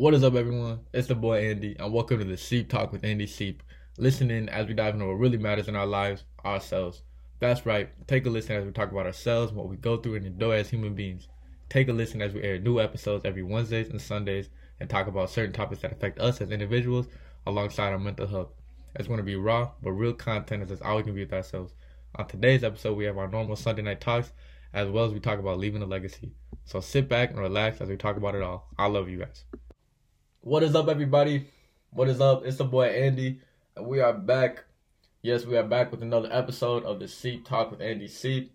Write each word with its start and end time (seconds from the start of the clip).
What 0.00 0.14
is 0.14 0.24
up, 0.24 0.34
everyone? 0.34 0.80
It's 0.94 1.08
the 1.08 1.14
boy 1.14 1.50
Andy, 1.50 1.76
and 1.78 1.92
welcome 1.92 2.20
to 2.20 2.24
the 2.24 2.38
Seep 2.38 2.70
Talk 2.70 2.90
with 2.90 3.04
Andy 3.04 3.26
Seep. 3.26 3.62
Listen 3.98 4.30
in 4.30 4.48
as 4.48 4.66
we 4.66 4.72
dive 4.72 4.94
into 4.94 5.04
what 5.04 5.18
really 5.18 5.36
matters 5.36 5.68
in 5.68 5.76
our 5.76 5.84
lives, 5.84 6.24
ourselves. 6.42 7.02
That's 7.38 7.66
right. 7.66 7.90
Take 8.06 8.24
a 8.24 8.30
listen 8.30 8.56
as 8.56 8.64
we 8.64 8.72
talk 8.72 8.90
about 8.90 9.04
ourselves, 9.04 9.52
what 9.52 9.68
we 9.68 9.76
go 9.76 9.98
through, 9.98 10.14
and 10.14 10.24
enjoy 10.24 10.52
as 10.52 10.70
human 10.70 10.94
beings. 10.94 11.28
Take 11.68 11.88
a 11.88 11.92
listen 11.92 12.22
as 12.22 12.32
we 12.32 12.42
air 12.42 12.58
new 12.58 12.80
episodes 12.80 13.26
every 13.26 13.42
Wednesdays 13.42 13.90
and 13.90 14.00
Sundays 14.00 14.48
and 14.80 14.88
talk 14.88 15.06
about 15.06 15.28
certain 15.28 15.52
topics 15.52 15.82
that 15.82 15.92
affect 15.92 16.18
us 16.18 16.40
as 16.40 16.50
individuals 16.50 17.06
alongside 17.46 17.92
our 17.92 17.98
mental 17.98 18.26
health. 18.26 18.54
It's 18.94 19.06
going 19.06 19.18
to 19.18 19.22
be 19.22 19.36
raw, 19.36 19.72
but 19.82 19.92
real 19.92 20.14
content 20.14 20.62
as 20.62 20.70
it's 20.70 20.80
always 20.80 21.04
going 21.04 21.14
to 21.14 21.20
be 21.20 21.24
with 21.26 21.34
ourselves. 21.34 21.74
On 22.14 22.26
today's 22.26 22.64
episode, 22.64 22.96
we 22.96 23.04
have 23.04 23.18
our 23.18 23.28
normal 23.28 23.54
Sunday 23.54 23.82
night 23.82 24.00
talks 24.00 24.32
as 24.72 24.88
well 24.88 25.04
as 25.04 25.12
we 25.12 25.20
talk 25.20 25.38
about 25.38 25.58
leaving 25.58 25.82
a 25.82 25.86
legacy. 25.86 26.32
So 26.64 26.80
sit 26.80 27.06
back 27.06 27.32
and 27.32 27.38
relax 27.38 27.82
as 27.82 27.90
we 27.90 27.98
talk 27.98 28.16
about 28.16 28.34
it 28.34 28.40
all. 28.40 28.70
I 28.78 28.86
love 28.86 29.10
you 29.10 29.18
guys. 29.18 29.44
What 30.42 30.62
is 30.62 30.74
up, 30.74 30.88
everybody? 30.88 31.48
What 31.90 32.08
is 32.08 32.18
up? 32.18 32.46
It's 32.46 32.56
the 32.56 32.64
boy 32.64 32.86
Andy, 32.86 33.42
and 33.76 33.86
we 33.86 34.00
are 34.00 34.14
back. 34.14 34.64
Yes, 35.20 35.44
we 35.44 35.54
are 35.58 35.62
back 35.62 35.90
with 35.90 36.02
another 36.02 36.30
episode 36.32 36.82
of 36.84 36.98
the 36.98 37.08
Seep 37.08 37.46
Talk 37.46 37.70
with 37.70 37.82
Andy 37.82 38.08
Seep. 38.08 38.50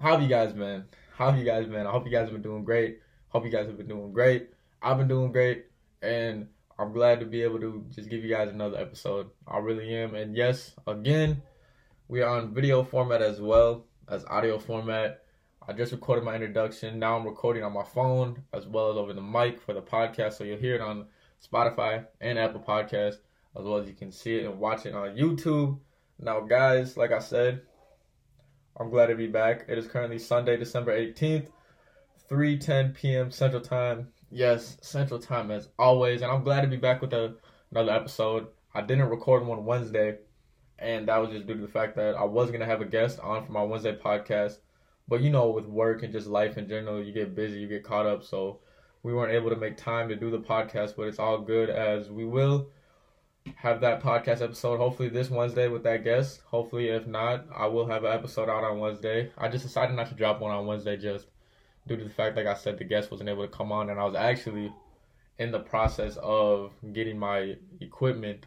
How 0.00 0.12
have 0.12 0.22
you 0.22 0.28
guys 0.28 0.52
been? 0.52 0.84
How 1.16 1.32
have 1.32 1.40
you 1.40 1.44
guys 1.44 1.66
been? 1.66 1.88
I 1.88 1.90
hope 1.90 2.06
you 2.06 2.12
guys 2.12 2.26
have 2.26 2.34
been 2.34 2.42
doing 2.42 2.62
great. 2.62 3.00
Hope 3.30 3.44
you 3.44 3.50
guys 3.50 3.66
have 3.66 3.76
been 3.76 3.88
doing 3.88 4.12
great. 4.12 4.50
I've 4.80 4.96
been 4.96 5.08
doing 5.08 5.32
great, 5.32 5.64
and 6.02 6.46
I'm 6.78 6.92
glad 6.92 7.18
to 7.18 7.26
be 7.26 7.42
able 7.42 7.58
to 7.58 7.84
just 7.90 8.08
give 8.08 8.22
you 8.22 8.30
guys 8.30 8.48
another 8.48 8.78
episode. 8.78 9.28
I 9.44 9.58
really 9.58 9.92
am. 9.92 10.14
And 10.14 10.36
yes, 10.36 10.72
again, 10.86 11.42
we 12.06 12.22
are 12.22 12.38
on 12.38 12.54
video 12.54 12.84
format 12.84 13.22
as 13.22 13.40
well 13.40 13.86
as 14.08 14.24
audio 14.26 14.60
format. 14.60 15.21
I 15.68 15.72
just 15.72 15.92
recorded 15.92 16.24
my 16.24 16.34
introduction. 16.34 16.98
Now 16.98 17.16
I'm 17.16 17.24
recording 17.24 17.62
on 17.62 17.72
my 17.72 17.84
phone 17.84 18.42
as 18.52 18.66
well 18.66 18.90
as 18.90 18.96
over 18.96 19.12
the 19.12 19.22
mic 19.22 19.60
for 19.60 19.72
the 19.72 19.80
podcast. 19.80 20.34
So 20.34 20.44
you'll 20.44 20.58
hear 20.58 20.74
it 20.74 20.80
on 20.80 21.06
Spotify 21.40 22.06
and 22.20 22.38
Apple 22.38 22.60
Podcasts, 22.60 23.18
as 23.56 23.64
well 23.64 23.76
as 23.76 23.86
you 23.86 23.94
can 23.94 24.10
see 24.10 24.36
it 24.36 24.44
and 24.44 24.58
watch 24.58 24.86
it 24.86 24.94
on 24.94 25.16
YouTube. 25.16 25.78
Now, 26.18 26.40
guys, 26.40 26.96
like 26.96 27.12
I 27.12 27.20
said, 27.20 27.62
I'm 28.76 28.90
glad 28.90 29.06
to 29.06 29.14
be 29.14 29.28
back. 29.28 29.66
It 29.68 29.78
is 29.78 29.86
currently 29.86 30.18
Sunday, 30.18 30.56
December 30.56 30.98
18th, 30.98 31.48
3:10 32.28 32.94
p.m. 32.94 33.30
Central 33.30 33.62
Time. 33.62 34.08
Yes, 34.30 34.78
Central 34.80 35.20
Time 35.20 35.50
as 35.50 35.68
always, 35.78 36.22
and 36.22 36.32
I'm 36.32 36.42
glad 36.42 36.62
to 36.62 36.68
be 36.68 36.76
back 36.76 37.00
with 37.00 37.12
a, 37.12 37.36
another 37.70 37.92
episode. 37.92 38.48
I 38.74 38.80
didn't 38.80 39.10
record 39.10 39.46
one 39.46 39.64
Wednesday 39.64 40.18
and 40.82 41.06
that 41.06 41.18
was 41.18 41.30
just 41.30 41.46
due 41.46 41.54
to 41.54 41.60
the 41.60 41.68
fact 41.68 41.96
that 41.96 42.16
I 42.16 42.24
was 42.24 42.50
gonna 42.50 42.66
have 42.66 42.80
a 42.80 42.86
guest 42.86 43.20
on 43.20 43.46
for 43.46 43.52
my 43.52 43.62
Wednesday 43.62 43.94
podcast, 43.96 44.58
but 45.12 45.20
you 45.20 45.28
know, 45.28 45.50
with 45.50 45.66
work 45.66 46.02
and 46.02 46.10
just 46.10 46.26
life 46.26 46.56
in 46.56 46.66
general, 46.66 47.04
you 47.04 47.12
get 47.12 47.34
busy, 47.34 47.60
you 47.60 47.68
get 47.68 47.84
caught 47.84 48.06
up, 48.06 48.24
so 48.24 48.60
we 49.02 49.12
weren't 49.12 49.34
able 49.34 49.50
to 49.50 49.56
make 49.56 49.76
time 49.76 50.08
to 50.08 50.16
do 50.16 50.30
the 50.30 50.38
podcast. 50.38 50.96
But 50.96 51.06
it's 51.08 51.18
all 51.18 51.36
good 51.36 51.68
as 51.68 52.08
we 52.08 52.24
will 52.24 52.70
have 53.56 53.82
that 53.82 54.02
podcast 54.02 54.40
episode 54.40 54.78
hopefully 54.78 55.10
this 55.10 55.28
Wednesday 55.28 55.68
with 55.68 55.82
that 55.82 56.02
guest. 56.02 56.40
Hopefully, 56.46 56.88
if 56.88 57.06
not, 57.06 57.44
I 57.54 57.66
will 57.66 57.86
have 57.88 58.04
an 58.04 58.12
episode 58.14 58.48
out 58.48 58.64
on 58.64 58.78
Wednesday. 58.78 59.30
I 59.36 59.48
just 59.48 59.66
decided 59.66 59.94
not 59.96 60.08
to 60.08 60.14
drop 60.14 60.40
one 60.40 60.50
on 60.50 60.64
Wednesday 60.64 60.96
just 60.96 61.26
due 61.86 61.98
to 61.98 62.04
the 62.04 62.08
fact, 62.08 62.38
like 62.38 62.46
I 62.46 62.54
said, 62.54 62.78
the 62.78 62.84
guest 62.84 63.10
wasn't 63.10 63.28
able 63.28 63.46
to 63.46 63.54
come 63.54 63.70
on, 63.70 63.90
and 63.90 64.00
I 64.00 64.06
was 64.06 64.14
actually 64.14 64.72
in 65.38 65.50
the 65.50 65.60
process 65.60 66.16
of 66.22 66.72
getting 66.94 67.18
my 67.18 67.56
equipment 67.82 68.46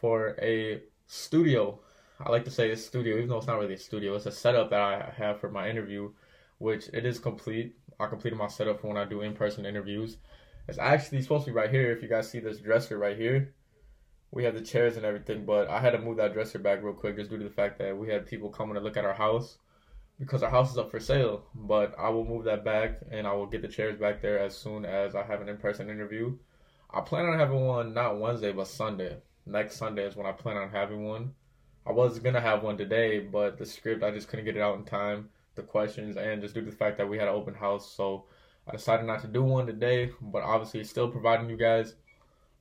for 0.00 0.34
a 0.42 0.82
studio. 1.06 1.78
I 2.20 2.30
like 2.30 2.44
to 2.46 2.50
say 2.50 2.70
it's 2.70 2.84
studio, 2.84 3.16
even 3.16 3.28
though 3.28 3.38
it's 3.38 3.46
not 3.46 3.58
really 3.58 3.74
a 3.74 3.78
studio. 3.78 4.14
It's 4.14 4.26
a 4.26 4.32
setup 4.32 4.70
that 4.70 4.80
I 4.80 5.12
have 5.16 5.40
for 5.40 5.50
my 5.50 5.68
interview, 5.68 6.10
which 6.58 6.88
it 6.92 7.06
is 7.06 7.18
complete. 7.18 7.76
I 8.00 8.06
completed 8.06 8.36
my 8.36 8.48
setup 8.48 8.80
for 8.80 8.88
when 8.88 8.96
I 8.96 9.04
do 9.04 9.20
in-person 9.20 9.64
interviews. 9.64 10.16
It's 10.66 10.78
actually 10.78 11.22
supposed 11.22 11.44
to 11.44 11.52
be 11.52 11.56
right 11.56 11.70
here. 11.70 11.92
If 11.92 12.02
you 12.02 12.08
guys 12.08 12.28
see 12.28 12.40
this 12.40 12.58
dresser 12.58 12.98
right 12.98 13.16
here, 13.16 13.54
we 14.32 14.44
have 14.44 14.54
the 14.54 14.60
chairs 14.60 14.96
and 14.96 15.06
everything, 15.06 15.44
but 15.46 15.68
I 15.68 15.80
had 15.80 15.90
to 15.90 15.98
move 15.98 16.16
that 16.16 16.32
dresser 16.32 16.58
back 16.58 16.82
real 16.82 16.92
quick 16.92 17.16
just 17.16 17.30
due 17.30 17.38
to 17.38 17.44
the 17.44 17.50
fact 17.50 17.78
that 17.78 17.96
we 17.96 18.08
had 18.08 18.26
people 18.26 18.50
coming 18.50 18.74
to 18.74 18.80
look 18.80 18.96
at 18.96 19.04
our 19.04 19.14
house 19.14 19.58
because 20.18 20.42
our 20.42 20.50
house 20.50 20.72
is 20.72 20.78
up 20.78 20.90
for 20.90 21.00
sale. 21.00 21.44
But 21.54 21.94
I 21.98 22.08
will 22.08 22.24
move 22.24 22.44
that 22.44 22.64
back 22.64 23.00
and 23.10 23.26
I 23.26 23.32
will 23.32 23.46
get 23.46 23.62
the 23.62 23.68
chairs 23.68 23.98
back 23.98 24.20
there 24.20 24.38
as 24.38 24.56
soon 24.56 24.84
as 24.84 25.14
I 25.14 25.22
have 25.22 25.40
an 25.40 25.48
in-person 25.48 25.88
interview. 25.88 26.36
I 26.90 27.00
plan 27.00 27.26
on 27.26 27.38
having 27.38 27.64
one 27.64 27.94
not 27.94 28.18
Wednesday 28.18 28.52
but 28.52 28.66
Sunday 28.66 29.18
next 29.48 29.76
Sunday 29.76 30.06
is 30.06 30.16
when 30.16 30.26
I 30.26 30.32
plan 30.32 30.56
on 30.56 30.70
having 30.70 31.04
one. 31.04 31.34
I 31.88 31.92
was 31.92 32.18
gonna 32.18 32.40
have 32.40 32.62
one 32.62 32.76
today, 32.76 33.18
but 33.18 33.56
the 33.56 33.64
script 33.64 34.04
I 34.04 34.10
just 34.10 34.28
couldn't 34.28 34.44
get 34.44 34.58
it 34.58 34.60
out 34.60 34.76
in 34.76 34.84
time. 34.84 35.30
The 35.54 35.62
questions 35.62 36.18
and 36.18 36.42
just 36.42 36.54
due 36.54 36.60
to 36.60 36.70
the 36.70 36.76
fact 36.76 36.98
that 36.98 37.08
we 37.08 37.16
had 37.16 37.28
an 37.28 37.34
open 37.34 37.54
house, 37.54 37.90
so 37.90 38.26
I 38.66 38.72
decided 38.72 39.06
not 39.06 39.22
to 39.22 39.26
do 39.26 39.42
one 39.42 39.66
today. 39.66 40.10
But 40.20 40.42
obviously, 40.42 40.84
still 40.84 41.08
providing 41.08 41.48
you 41.48 41.56
guys 41.56 41.94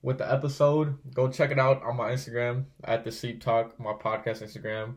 with 0.01 0.17
the 0.17 0.31
episode. 0.31 0.97
Go 1.13 1.29
check 1.29 1.51
it 1.51 1.59
out 1.59 1.83
on 1.83 1.97
my 1.97 2.11
Instagram 2.11 2.65
at 2.85 3.03
the 3.03 3.11
Seep 3.11 3.41
Talk, 3.41 3.77
my 3.77 3.91
podcast 3.91 4.41
Instagram. 4.41 4.95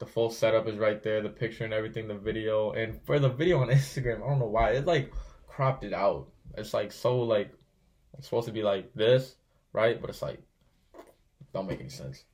The 0.00 0.06
full 0.06 0.28
setup 0.28 0.68
is 0.68 0.76
right 0.76 1.02
there, 1.02 1.22
the 1.22 1.30
picture 1.30 1.64
and 1.64 1.72
everything, 1.72 2.08
the 2.08 2.14
video. 2.14 2.72
And 2.72 3.00
for 3.04 3.18
the 3.18 3.30
video 3.30 3.60
on 3.60 3.68
Instagram, 3.70 4.22
I 4.22 4.28
don't 4.28 4.38
know 4.38 4.46
why 4.48 4.72
it 4.72 4.84
like 4.84 5.14
cropped 5.48 5.82
it 5.82 5.94
out. 5.94 6.28
It's 6.58 6.74
like 6.74 6.92
so 6.92 7.20
like 7.20 7.54
it's 8.18 8.26
supposed 8.26 8.48
to 8.48 8.52
be 8.52 8.62
like 8.62 8.92
this, 8.92 9.36
right? 9.72 9.98
But 9.98 10.10
it's 10.10 10.20
like 10.20 10.42
don't 11.54 11.66
make 11.66 11.80
any 11.80 11.88
sense. 11.88 12.24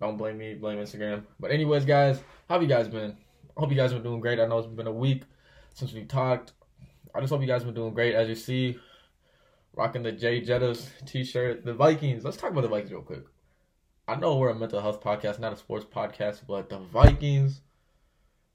Don't 0.00 0.16
blame 0.16 0.38
me, 0.38 0.54
blame 0.54 0.78
Instagram. 0.78 1.24
But 1.40 1.50
anyways, 1.50 1.84
guys, 1.84 2.18
how 2.48 2.56
have 2.56 2.62
you 2.62 2.68
guys 2.68 2.88
been? 2.88 3.16
I 3.56 3.60
hope 3.60 3.70
you 3.70 3.76
guys 3.76 3.92
have 3.92 4.02
been 4.02 4.10
doing 4.10 4.20
great. 4.20 4.38
I 4.38 4.46
know 4.46 4.58
it's 4.58 4.66
been 4.66 4.86
a 4.86 4.92
week 4.92 5.22
since 5.74 5.92
we 5.92 6.04
talked. 6.04 6.52
I 7.14 7.20
just 7.20 7.32
hope 7.32 7.40
you 7.40 7.46
guys 7.46 7.62
have 7.62 7.72
been 7.72 7.82
doing 7.82 7.94
great. 7.94 8.14
As 8.14 8.28
you 8.28 8.34
see, 8.34 8.78
rocking 9.74 10.02
the 10.02 10.12
Jay 10.12 10.42
Jettas 10.42 10.88
t-shirt. 11.06 11.64
The 11.64 11.72
Vikings. 11.72 12.24
Let's 12.24 12.36
talk 12.36 12.50
about 12.50 12.62
the 12.62 12.68
Vikings 12.68 12.92
real 12.92 13.02
quick. 13.02 13.24
I 14.06 14.16
know 14.16 14.36
we're 14.36 14.50
a 14.50 14.54
mental 14.54 14.80
health 14.80 15.02
podcast, 15.02 15.38
not 15.38 15.54
a 15.54 15.56
sports 15.56 15.84
podcast, 15.84 16.42
but 16.46 16.68
the 16.68 16.78
Vikings, 16.78 17.62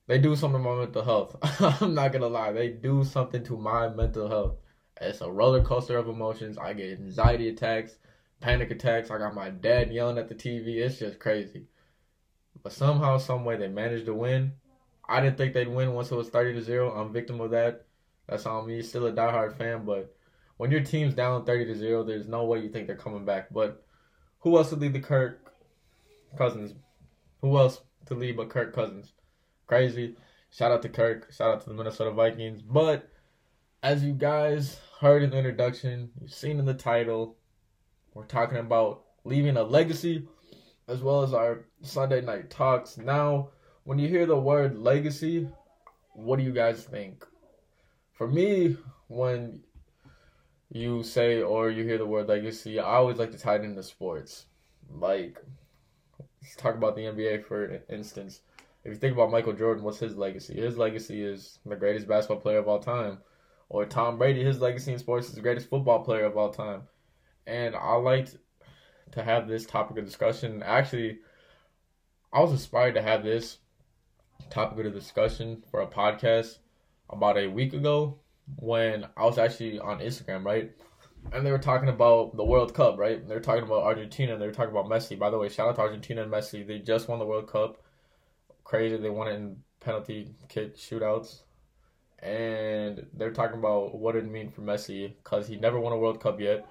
they 0.07 0.17
do 0.17 0.35
something 0.35 0.63
to 0.63 0.69
my 0.69 0.75
mental 0.75 1.03
health. 1.03 1.35
I'm 1.81 1.93
not 1.93 2.13
gonna 2.13 2.27
lie, 2.27 2.53
they 2.53 2.69
do 2.69 3.03
something 3.03 3.43
to 3.45 3.57
my 3.57 3.89
mental 3.89 4.29
health. 4.29 4.57
It's 5.01 5.21
a 5.21 5.29
roller 5.29 5.63
coaster 5.63 5.97
of 5.97 6.07
emotions. 6.07 6.57
I 6.57 6.73
get 6.73 6.99
anxiety 6.99 7.49
attacks 7.49 7.97
panic 8.41 8.71
attacks. 8.71 9.11
I 9.11 9.17
got 9.17 9.35
my 9.35 9.49
dad 9.49 9.91
yelling 9.91 10.17
at 10.17 10.27
the 10.27 10.35
TV. 10.35 10.77
It's 10.77 10.99
just 10.99 11.19
crazy. 11.19 11.67
But 12.61 12.73
somehow, 12.73 13.17
some 13.17 13.45
way, 13.45 13.55
they 13.55 13.67
managed 13.67 14.05
to 14.07 14.13
win. 14.13 14.53
I 15.07 15.21
didn't 15.21 15.37
think 15.37 15.53
they'd 15.53 15.67
win 15.67 15.93
once 15.93 16.11
it 16.11 16.15
was 16.15 16.29
thirty 16.29 16.53
to 16.53 16.61
zero. 16.61 16.91
I'm 16.91 17.13
victim 17.13 17.39
of 17.39 17.51
that. 17.51 17.85
That's 18.27 18.45
on 18.45 18.67
me. 18.67 18.81
Still 18.81 19.07
a 19.07 19.13
diehard 19.13 19.57
fan, 19.57 19.85
but 19.85 20.15
when 20.57 20.71
your 20.71 20.81
team's 20.81 21.13
down 21.13 21.45
thirty 21.45 21.65
to 21.65 21.75
zero, 21.75 22.03
there's 22.03 22.27
no 22.27 22.45
way 22.45 22.59
you 22.59 22.69
think 22.69 22.87
they're 22.87 22.95
coming 22.95 23.25
back. 23.25 23.47
But 23.51 23.83
who 24.39 24.57
else 24.57 24.69
to 24.69 24.75
lead 24.75 24.93
the 24.93 24.99
Kirk 24.99 25.53
Cousins? 26.37 26.73
Who 27.41 27.57
else 27.57 27.81
to 28.07 28.15
lead 28.15 28.37
but 28.37 28.49
Kirk 28.49 28.73
Cousins? 28.73 29.13
Crazy. 29.67 30.15
Shout 30.51 30.71
out 30.71 30.81
to 30.81 30.89
Kirk. 30.89 31.31
Shout 31.31 31.51
out 31.51 31.61
to 31.61 31.69
the 31.69 31.75
Minnesota 31.75 32.11
Vikings. 32.11 32.61
But 32.61 33.09
as 33.83 34.03
you 34.03 34.13
guys 34.13 34.79
heard 34.99 35.23
in 35.23 35.31
the 35.31 35.37
introduction, 35.37 36.11
you've 36.19 36.33
seen 36.33 36.59
in 36.59 36.65
the 36.65 36.73
title, 36.73 37.37
we're 38.13 38.25
talking 38.25 38.57
about 38.57 39.03
leaving 39.23 39.57
a 39.57 39.63
legacy 39.63 40.27
as 40.87 41.01
well 41.01 41.23
as 41.23 41.33
our 41.33 41.65
Sunday 41.81 42.21
night 42.21 42.49
talks. 42.49 42.97
Now, 42.97 43.49
when 43.83 43.99
you 43.99 44.09
hear 44.09 44.25
the 44.25 44.37
word 44.37 44.77
legacy, 44.77 45.47
what 46.13 46.37
do 46.37 46.43
you 46.43 46.51
guys 46.51 46.83
think? 46.83 47.25
For 48.13 48.27
me, 48.27 48.77
when 49.07 49.61
you 50.69 51.03
say 51.03 51.41
or 51.41 51.69
you 51.69 51.83
hear 51.83 51.97
the 51.97 52.05
word 52.05 52.27
legacy, 52.27 52.79
I 52.79 52.95
always 52.95 53.17
like 53.17 53.31
to 53.31 53.37
tie 53.37 53.55
it 53.55 53.63
into 53.63 53.83
sports. 53.83 54.45
Like, 54.89 55.41
let's 56.41 56.55
talk 56.57 56.75
about 56.75 56.95
the 56.95 57.03
NBA 57.03 57.45
for 57.45 57.81
instance. 57.89 58.41
If 58.83 58.91
you 58.91 58.97
think 58.97 59.13
about 59.13 59.31
Michael 59.31 59.53
Jordan, 59.53 59.83
what's 59.83 59.99
his 59.99 60.17
legacy? 60.17 60.55
His 60.55 60.77
legacy 60.77 61.23
is 61.23 61.59
the 61.65 61.75
greatest 61.75 62.07
basketball 62.07 62.41
player 62.41 62.57
of 62.57 62.67
all 62.67 62.79
time. 62.79 63.19
Or 63.69 63.85
Tom 63.85 64.17
Brady, 64.17 64.43
his 64.43 64.59
legacy 64.59 64.91
in 64.91 64.99
sports 64.99 65.29
is 65.29 65.35
the 65.35 65.41
greatest 65.41 65.69
football 65.69 66.03
player 66.03 66.25
of 66.25 66.35
all 66.35 66.51
time 66.51 66.81
and 67.51 67.75
I 67.75 67.95
liked 67.95 68.37
to 69.11 69.21
have 69.21 69.47
this 69.47 69.65
topic 69.65 69.97
of 69.97 70.05
discussion. 70.05 70.63
Actually, 70.63 71.19
I 72.31 72.39
was 72.39 72.51
inspired 72.51 72.95
to 72.95 73.01
have 73.01 73.23
this 73.23 73.57
topic 74.49 74.85
of 74.85 74.93
discussion 74.93 75.61
for 75.69 75.81
a 75.81 75.87
podcast 75.87 76.59
about 77.09 77.37
a 77.37 77.47
week 77.47 77.73
ago 77.73 78.19
when 78.55 79.05
I 79.17 79.25
was 79.25 79.37
actually 79.37 79.79
on 79.79 79.99
Instagram, 79.99 80.45
right? 80.45 80.71
And 81.33 81.45
they 81.45 81.51
were 81.51 81.59
talking 81.59 81.89
about 81.89 82.37
the 82.37 82.45
World 82.45 82.73
Cup, 82.73 82.97
right? 82.97 83.27
They 83.27 83.35
were 83.35 83.41
talking 83.41 83.63
about 83.63 83.83
Argentina. 83.83 84.33
And 84.33 84.41
they 84.41 84.47
were 84.47 84.53
talking 84.53 84.71
about 84.71 84.89
Messi. 84.89 85.19
By 85.19 85.29
the 85.29 85.37
way, 85.37 85.49
shout 85.49 85.67
out 85.67 85.75
to 85.75 85.81
Argentina 85.81 86.23
and 86.23 86.31
Messi. 86.31 86.65
They 86.65 86.79
just 86.79 87.09
won 87.09 87.19
the 87.19 87.25
World 87.25 87.47
Cup. 87.47 87.83
Crazy. 88.63 88.97
They 88.97 89.09
won 89.09 89.27
it 89.27 89.35
in 89.35 89.57
penalty 89.81 90.33
kick 90.47 90.77
shootouts. 90.77 91.41
And 92.19 93.05
they're 93.13 93.33
talking 93.33 93.59
about 93.59 93.93
what 93.93 94.15
it 94.15 94.25
mean 94.25 94.49
for 94.49 94.61
Messi 94.61 95.13
because 95.21 95.47
he 95.47 95.57
never 95.57 95.79
won 95.79 95.93
a 95.93 95.97
World 95.97 96.21
Cup 96.21 96.39
yet 96.39 96.65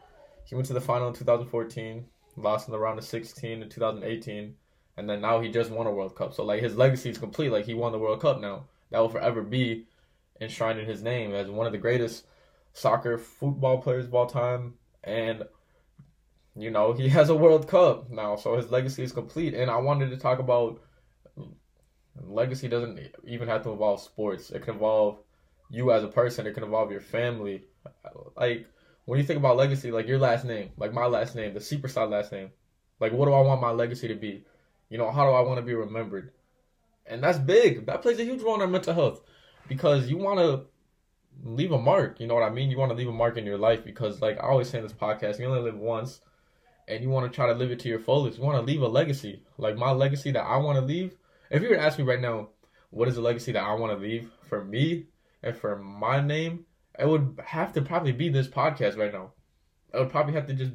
he 0.50 0.56
went 0.56 0.66
to 0.66 0.72
the 0.72 0.80
final 0.80 1.06
in 1.06 1.14
2014, 1.14 2.04
lost 2.36 2.66
in 2.66 2.72
the 2.72 2.78
round 2.78 2.98
of 2.98 3.04
16 3.04 3.62
in 3.62 3.68
2018, 3.68 4.56
and 4.96 5.08
then 5.08 5.20
now 5.20 5.38
he 5.40 5.48
just 5.48 5.70
won 5.70 5.86
a 5.86 5.92
World 5.92 6.16
Cup. 6.16 6.34
So 6.34 6.44
like 6.44 6.60
his 6.60 6.76
legacy 6.76 7.08
is 7.08 7.18
complete. 7.18 7.52
Like 7.52 7.66
he 7.66 7.74
won 7.74 7.92
the 7.92 8.00
World 8.00 8.20
Cup 8.20 8.40
now. 8.40 8.64
That 8.90 8.98
will 8.98 9.08
forever 9.08 9.42
be 9.42 9.86
enshrined 10.40 10.80
in 10.80 10.86
his 10.86 11.04
name 11.04 11.32
as 11.32 11.48
one 11.48 11.66
of 11.66 11.72
the 11.72 11.78
greatest 11.78 12.26
soccer 12.72 13.16
football 13.16 13.80
players 13.80 14.06
of 14.06 14.14
all 14.14 14.26
time, 14.26 14.74
and 15.04 15.44
you 16.56 16.72
know 16.72 16.94
he 16.94 17.08
has 17.10 17.28
a 17.28 17.36
World 17.36 17.68
Cup 17.68 18.10
now, 18.10 18.34
so 18.34 18.56
his 18.56 18.72
legacy 18.72 19.04
is 19.04 19.12
complete. 19.12 19.54
And 19.54 19.70
I 19.70 19.76
wanted 19.76 20.10
to 20.10 20.16
talk 20.16 20.40
about 20.40 20.80
legacy 22.20 22.66
doesn't 22.66 22.98
even 23.24 23.46
have 23.46 23.62
to 23.62 23.70
involve 23.70 24.00
sports. 24.00 24.50
It 24.50 24.62
can 24.62 24.74
involve 24.74 25.20
you 25.70 25.92
as 25.92 26.02
a 26.02 26.08
person. 26.08 26.48
It 26.48 26.54
can 26.54 26.64
involve 26.64 26.90
your 26.90 27.00
family. 27.00 27.62
Like 28.36 28.66
when 29.10 29.18
you 29.18 29.26
think 29.26 29.40
about 29.40 29.56
legacy, 29.56 29.90
like 29.90 30.06
your 30.06 30.20
last 30.20 30.44
name, 30.44 30.70
like 30.76 30.92
my 30.92 31.04
last 31.04 31.34
name, 31.34 31.52
the 31.52 31.58
superstar 31.58 32.08
last 32.08 32.30
name. 32.30 32.48
Like 33.00 33.12
what 33.12 33.26
do 33.26 33.32
I 33.32 33.40
want 33.40 33.60
my 33.60 33.72
legacy 33.72 34.06
to 34.06 34.14
be? 34.14 34.44
You 34.88 34.98
know, 34.98 35.10
how 35.10 35.26
do 35.26 35.32
I 35.32 35.40
want 35.40 35.58
to 35.58 35.66
be 35.66 35.74
remembered? 35.74 36.30
And 37.06 37.20
that's 37.20 37.36
big. 37.36 37.86
That 37.86 38.02
plays 38.02 38.20
a 38.20 38.24
huge 38.24 38.40
role 38.40 38.54
in 38.54 38.60
our 38.60 38.68
mental 38.68 38.94
health 38.94 39.20
because 39.66 40.08
you 40.08 40.16
want 40.16 40.38
to 40.38 40.66
leave 41.42 41.72
a 41.72 41.78
mark. 41.78 42.20
You 42.20 42.28
know 42.28 42.34
what 42.34 42.44
I 42.44 42.50
mean? 42.50 42.70
You 42.70 42.78
want 42.78 42.92
to 42.92 42.96
leave 42.96 43.08
a 43.08 43.12
mark 43.12 43.36
in 43.36 43.44
your 43.44 43.58
life 43.58 43.84
because, 43.84 44.22
like 44.22 44.38
I 44.38 44.46
always 44.46 44.70
say 44.70 44.78
in 44.78 44.84
this 44.84 44.92
podcast, 44.92 45.40
you 45.40 45.46
only 45.46 45.58
live 45.60 45.76
once, 45.76 46.20
and 46.86 47.02
you 47.02 47.10
want 47.10 47.28
to 47.28 47.34
try 47.34 47.48
to 47.48 47.58
live 47.58 47.72
it 47.72 47.80
to 47.80 47.88
your 47.88 47.98
fullest. 47.98 48.38
You 48.38 48.44
want 48.44 48.64
to 48.64 48.72
leave 48.72 48.80
a 48.80 48.86
legacy. 48.86 49.42
Like 49.58 49.76
my 49.76 49.90
legacy 49.90 50.30
that 50.30 50.44
I 50.44 50.58
want 50.58 50.78
to 50.78 50.84
leave. 50.84 51.16
If 51.50 51.62
you 51.64 51.70
were 51.70 51.74
to 51.74 51.82
ask 51.82 51.98
me 51.98 52.04
right 52.04 52.20
now, 52.20 52.50
what 52.90 53.08
is 53.08 53.16
the 53.16 53.22
legacy 53.22 53.50
that 53.50 53.64
I 53.64 53.74
want 53.74 53.92
to 53.92 53.98
leave 53.98 54.30
for 54.48 54.64
me 54.64 55.06
and 55.42 55.56
for 55.56 55.76
my 55.76 56.20
name, 56.20 56.66
it 57.00 57.08
would 57.08 57.40
have 57.44 57.72
to 57.72 57.82
probably 57.82 58.12
be 58.12 58.28
this 58.28 58.48
podcast 58.48 58.96
right 58.96 59.12
now. 59.12 59.32
It 59.92 59.98
would 59.98 60.10
probably 60.10 60.34
have 60.34 60.46
to 60.46 60.54
just 60.54 60.72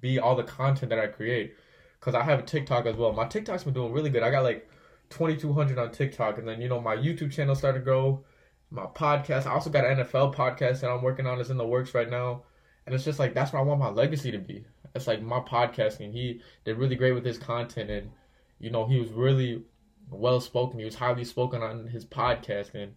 be 0.00 0.18
all 0.18 0.34
the 0.34 0.42
content 0.42 0.90
that 0.90 0.98
I 0.98 1.06
create. 1.06 1.54
Cause 2.00 2.14
I 2.14 2.22
have 2.22 2.38
a 2.38 2.42
TikTok 2.42 2.86
as 2.86 2.96
well. 2.96 3.12
My 3.12 3.26
TikTok's 3.26 3.64
been 3.64 3.74
doing 3.74 3.92
really 3.92 4.08
good. 4.08 4.22
I 4.22 4.30
got 4.30 4.42
like 4.42 4.70
2,200 5.10 5.76
on 5.76 5.90
TikTok, 5.90 6.38
and 6.38 6.48
then 6.48 6.60
you 6.62 6.68
know 6.68 6.80
my 6.80 6.96
YouTube 6.96 7.30
channel 7.30 7.54
started 7.54 7.80
to 7.80 7.84
grow. 7.84 8.24
My 8.70 8.86
podcast. 8.86 9.46
I 9.46 9.52
also 9.52 9.68
got 9.68 9.84
an 9.84 9.98
NFL 9.98 10.34
podcast 10.34 10.80
that 10.80 10.90
I'm 10.90 11.02
working 11.02 11.26
on. 11.26 11.38
It's 11.40 11.50
in 11.50 11.58
the 11.58 11.66
works 11.66 11.94
right 11.94 12.08
now, 12.08 12.44
and 12.86 12.94
it's 12.94 13.04
just 13.04 13.18
like 13.18 13.34
that's 13.34 13.52
what 13.52 13.58
I 13.58 13.64
want 13.64 13.80
my 13.80 13.90
legacy 13.90 14.30
to 14.30 14.38
be. 14.38 14.64
It's 14.94 15.06
like 15.06 15.20
my 15.20 15.40
podcasting. 15.40 16.12
He 16.12 16.40
did 16.64 16.78
really 16.78 16.96
great 16.96 17.12
with 17.12 17.24
his 17.24 17.38
content, 17.38 17.90
and 17.90 18.10
you 18.58 18.70
know 18.70 18.86
he 18.86 18.98
was 18.98 19.10
really 19.10 19.62
well 20.10 20.40
spoken. 20.40 20.78
He 20.78 20.86
was 20.86 20.94
highly 20.94 21.24
spoken 21.24 21.60
on 21.60 21.86
his 21.86 22.06
podcast, 22.06 22.74
and 22.74 22.94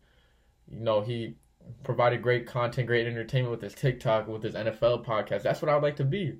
you 0.71 0.79
know 0.79 1.01
he 1.01 1.35
provided 1.83 2.21
great 2.21 2.47
content, 2.47 2.87
great 2.87 3.07
entertainment 3.07 3.51
with 3.51 3.61
his 3.61 3.73
TikTok, 3.73 4.27
with 4.27 4.43
his 4.43 4.55
NFL 4.55 5.05
podcast. 5.05 5.43
That's 5.43 5.61
what 5.61 5.69
I'd 5.69 5.83
like 5.83 5.97
to 5.97 6.03
be. 6.03 6.37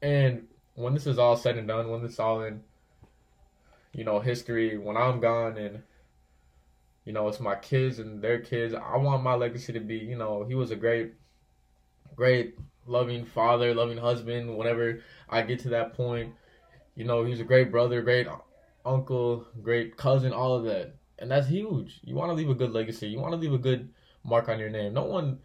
And 0.00 0.46
when 0.74 0.94
this 0.94 1.06
is 1.06 1.18
all 1.18 1.36
said 1.36 1.56
and 1.56 1.68
done, 1.68 1.90
when 1.90 2.02
this 2.02 2.18
all 2.18 2.42
in, 2.42 2.62
you 3.92 4.04
know, 4.04 4.20
history, 4.20 4.78
when 4.78 4.96
I'm 4.96 5.20
gone 5.20 5.56
and, 5.56 5.82
you 7.04 7.12
know, 7.12 7.28
it's 7.28 7.40
my 7.40 7.54
kids 7.54 7.98
and 7.98 8.22
their 8.22 8.40
kids, 8.40 8.74
I 8.74 8.96
want 8.96 9.22
my 9.22 9.34
legacy 9.34 9.72
to 9.72 9.80
be, 9.80 9.96
you 9.96 10.16
know, 10.16 10.44
he 10.44 10.54
was 10.54 10.70
a 10.70 10.76
great, 10.76 11.12
great, 12.16 12.56
loving 12.86 13.24
father, 13.24 13.74
loving 13.74 13.98
husband. 13.98 14.56
Whenever 14.56 15.00
I 15.28 15.42
get 15.42 15.60
to 15.60 15.68
that 15.70 15.94
point, 15.94 16.34
you 16.96 17.04
know, 17.04 17.24
he 17.24 17.30
was 17.30 17.40
a 17.40 17.44
great 17.44 17.70
brother, 17.70 18.02
great 18.02 18.26
uncle, 18.84 19.46
great 19.62 19.96
cousin, 19.96 20.32
all 20.32 20.54
of 20.54 20.64
that. 20.64 20.94
And 21.18 21.30
that's 21.30 21.46
huge. 21.46 22.00
You 22.02 22.14
want 22.14 22.30
to 22.30 22.34
leave 22.34 22.50
a 22.50 22.54
good 22.54 22.72
legacy. 22.72 23.08
You 23.08 23.20
want 23.20 23.32
to 23.32 23.38
leave 23.38 23.52
a 23.52 23.58
good 23.58 23.90
mark 24.24 24.48
on 24.48 24.58
your 24.58 24.70
name. 24.70 24.94
No 24.94 25.04
one 25.04 25.40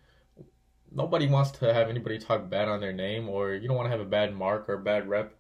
nobody 0.92 1.28
wants 1.28 1.52
to 1.52 1.74
have 1.74 1.90
anybody 1.90 2.18
talk 2.18 2.50
bad 2.50 2.68
on 2.68 2.80
their 2.80 2.94
name 2.94 3.28
or 3.28 3.54
you 3.54 3.68
don't 3.68 3.76
want 3.78 3.88
to 3.88 3.92
have 3.92 4.00
a 4.00 4.06
bad 4.06 4.34
mark 4.34 4.70
or 4.70 4.78
bad 4.78 5.08
rep 5.08 5.34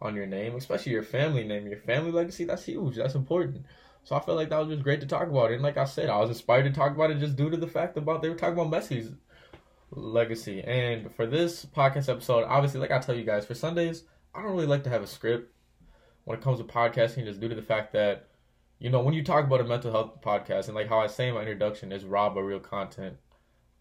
on 0.00 0.14
your 0.14 0.26
name, 0.26 0.54
especially 0.56 0.92
your 0.92 1.02
family 1.02 1.44
name, 1.44 1.66
your 1.66 1.78
family 1.78 2.10
legacy. 2.10 2.44
That's 2.44 2.64
huge. 2.64 2.96
That's 2.96 3.14
important. 3.14 3.64
So 4.04 4.14
I 4.16 4.20
feel 4.20 4.34
like 4.34 4.50
that 4.50 4.58
was 4.58 4.68
just 4.68 4.82
great 4.82 5.00
to 5.00 5.06
talk 5.06 5.28
about. 5.28 5.50
And 5.50 5.62
like 5.62 5.78
I 5.78 5.84
said, 5.84 6.10
I 6.10 6.18
was 6.18 6.30
inspired 6.30 6.64
to 6.64 6.72
talk 6.72 6.94
about 6.94 7.10
it 7.10 7.18
just 7.18 7.36
due 7.36 7.50
to 7.50 7.56
the 7.56 7.66
fact 7.66 7.96
about 7.96 8.22
they 8.22 8.28
were 8.28 8.34
talking 8.34 8.58
about 8.58 8.70
Messi's 8.70 9.10
legacy. 9.90 10.62
And 10.62 11.10
for 11.14 11.26
this 11.26 11.64
podcast 11.64 12.08
episode, 12.08 12.44
obviously, 12.44 12.80
like 12.80 12.90
I 12.90 12.98
tell 12.98 13.14
you 13.14 13.24
guys, 13.24 13.46
for 13.46 13.54
Sundays, 13.54 14.04
I 14.34 14.42
don't 14.42 14.52
really 14.52 14.66
like 14.66 14.84
to 14.84 14.90
have 14.90 15.02
a 15.02 15.06
script 15.06 15.52
when 16.24 16.38
it 16.38 16.42
comes 16.42 16.58
to 16.58 16.64
podcasting, 16.64 17.24
just 17.24 17.40
due 17.40 17.48
to 17.48 17.54
the 17.54 17.62
fact 17.62 17.92
that, 17.92 18.28
you 18.78 18.90
know, 18.90 19.00
when 19.00 19.14
you 19.14 19.22
talk 19.22 19.44
about 19.44 19.60
a 19.60 19.64
mental 19.64 19.92
health 19.92 20.20
podcast, 20.20 20.66
and 20.66 20.74
like 20.74 20.88
how 20.88 21.00
I 21.00 21.06
say 21.06 21.28
in 21.28 21.34
my 21.34 21.40
introduction, 21.40 21.92
is 21.92 22.04
raw 22.04 22.28
but 22.28 22.42
real 22.42 22.60
content. 22.60 23.16